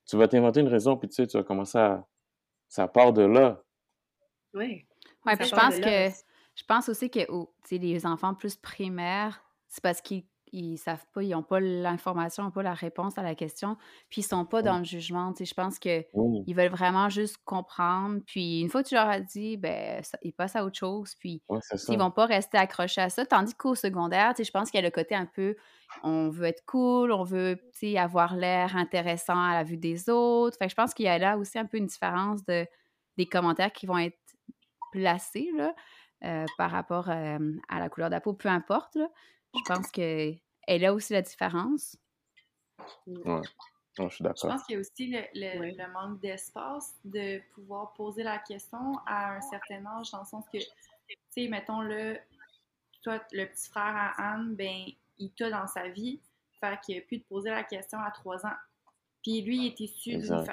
[0.06, 2.06] tu vas t'inventer une raison, puis tu sais, tu vas commencer à.
[2.68, 3.62] Ça part de là.
[4.54, 4.86] Oui.
[5.26, 6.08] Oui, puis je pense que.
[6.56, 11.22] Je pense aussi que oh, les enfants plus primaires, c'est parce qu'ils ils savent pas,
[11.22, 13.76] ils n'ont pas l'information, ils n'ont pas la réponse à la question,
[14.08, 15.32] puis ils sont pas dans le jugement.
[15.38, 16.04] Je pense qu'ils
[16.46, 18.20] ils veulent vraiment juste comprendre.
[18.26, 21.42] Puis une fois que tu leur as dit, ben, ils passent à autre chose, puis
[21.88, 23.24] ils vont pas rester accrochés à ça.
[23.24, 25.56] Tandis qu'au secondaire, je pense qu'il y a le côté un peu,
[26.02, 27.58] on veut être cool, on veut
[27.96, 30.56] avoir l'air intéressant à la vue des autres.
[30.58, 32.66] Fait je pense qu'il y a là aussi un peu une différence de,
[33.16, 34.18] des commentaires qui vont être
[34.92, 35.74] placés là,
[36.24, 37.38] euh, par rapport euh,
[37.68, 38.96] à la couleur de la peau, peu importe.
[38.96, 39.08] Là.
[39.54, 41.96] Je pense qu'elle a aussi la différence.
[43.06, 43.42] Ouais.
[43.98, 44.50] je suis d'accord.
[44.50, 49.36] Je pense qu'il y a aussi le, manque d'espace de pouvoir poser la question à
[49.36, 50.66] un certain âge, dans le sens que, tu
[51.30, 52.16] sais, mettons le,
[53.02, 54.86] toi, le petit frère à Anne, ben,
[55.20, 56.20] il t'a dans sa vie,
[56.58, 58.56] fait qu'il a pu te poser la question à trois ans.
[59.22, 60.44] Puis lui, il est issu d'un,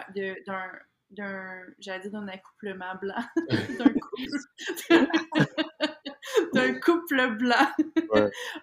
[1.10, 3.24] d'un, j'allais dire d'un accouplement blanc,
[3.80, 4.28] d'un couple.
[6.54, 7.68] d'un couple blanc,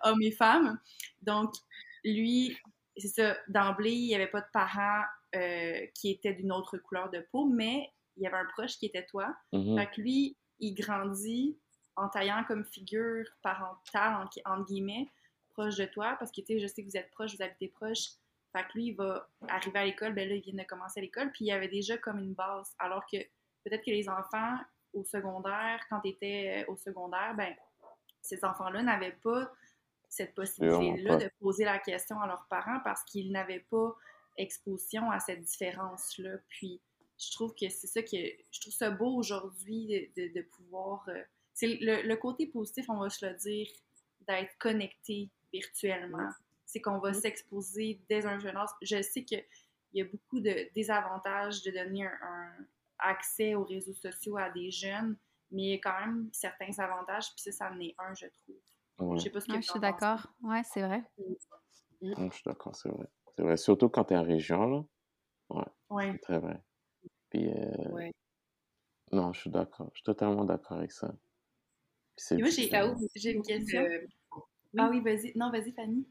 [0.03, 0.79] homme et femme.
[1.23, 1.55] Donc,
[2.05, 2.57] lui,
[2.97, 5.03] c'est ça, d'emblée, il n'y avait pas de parents
[5.35, 8.87] euh, qui étaient d'une autre couleur de peau, mais il y avait un proche qui
[8.87, 9.35] était toi.
[9.53, 11.59] Mm Fait que lui, il grandit
[11.97, 15.09] en taillant comme figure parentale, entre guillemets,
[15.55, 17.69] proche de toi, parce que, tu sais, je sais que vous êtes proche, vous habitez
[17.69, 18.11] proche.
[18.53, 21.03] Fait que lui, il va arriver à l'école, ben là, il vient de commencer à
[21.03, 22.73] l'école, puis il y avait déjà comme une base.
[22.79, 23.17] Alors que
[23.65, 24.59] peut-être que les enfants
[24.93, 27.53] au secondaire, quand tu étais au secondaire, ben
[28.23, 29.53] ces enfants-là n'avaient pas
[30.09, 33.95] cette possibilité-là de poser la question à leurs parents parce qu'ils n'avaient pas
[34.37, 36.37] exposition à cette différence-là.
[36.49, 36.81] Puis,
[37.19, 38.17] je trouve que c'est ça que
[38.51, 41.05] je trouve ça beau aujourd'hui de, pouvoir.
[41.09, 43.69] Euh, c'est le, côté positif, on va se le dire,
[44.27, 46.29] d'être connecté virtuellement.
[46.67, 48.71] C'est qu'on va s'exposer dès un jeune âge.
[48.83, 49.45] Je sais qu'il
[49.93, 52.53] y a beaucoup de désavantages de donner un
[52.99, 55.17] accès aux réseaux sociaux à des jeunes
[55.55, 58.27] mais il y a quand même certains avantages, puis ça, ça en est un, je
[58.27, 59.17] trouve.
[59.17, 60.27] Je sais pas ce que Je suis d'accord.
[60.43, 61.03] Ouais, c'est vrai.
[62.01, 63.07] je suis d'accord, c'est vrai.
[63.37, 63.57] C'est vrai.
[63.57, 64.85] Surtout quand tu es en région, là.
[65.51, 65.65] Ouais.
[65.91, 66.19] ouais.
[66.19, 66.61] Très vrai.
[67.31, 68.11] Puis, euh...
[69.13, 69.91] non, je suis d'accord.
[69.93, 71.15] Je suis totalement d'accord avec ça.
[72.33, 73.83] Moi, j'ai une question?
[73.83, 74.07] Euh,
[74.79, 75.33] ah oui, vas-y.
[75.37, 76.07] Non, vas-y, Fanny.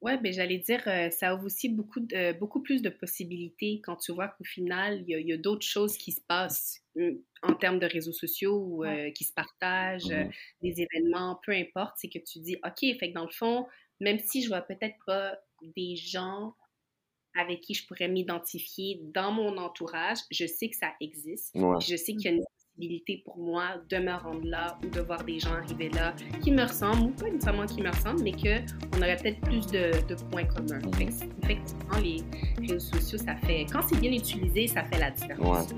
[0.00, 3.96] Oui, ben j'allais dire, euh, ça ouvre aussi beaucoup, de, beaucoup plus de possibilités quand
[3.96, 7.80] tu vois qu'au final, il y a, d'autres choses qui se passent euh, en termes
[7.80, 10.30] de réseaux sociaux ou euh, qui se partagent, mmh
[10.62, 11.94] des événements, peu importe.
[11.96, 13.66] C'est que tu dis, OK, fait que dans le fond,
[14.00, 16.54] même si je vois peut-être pas des gens
[17.34, 21.54] avec qui je pourrais m'identifier dans mon entourage, je sais que ça existe.
[21.54, 22.44] Je sais qu'il y a une
[23.24, 26.62] pour moi de me rendre là ou de voir des gens arriver là qui me
[26.62, 29.90] ressemblent ou pas nécessairement qui me ressemblent, mais qu'on aurait peut-être plus de,
[30.30, 30.80] points communs.
[31.42, 32.22] Effectivement, les
[32.60, 35.74] réseaux sociaux, ça fait, quand c'est bien utilisé, ça fait la différence.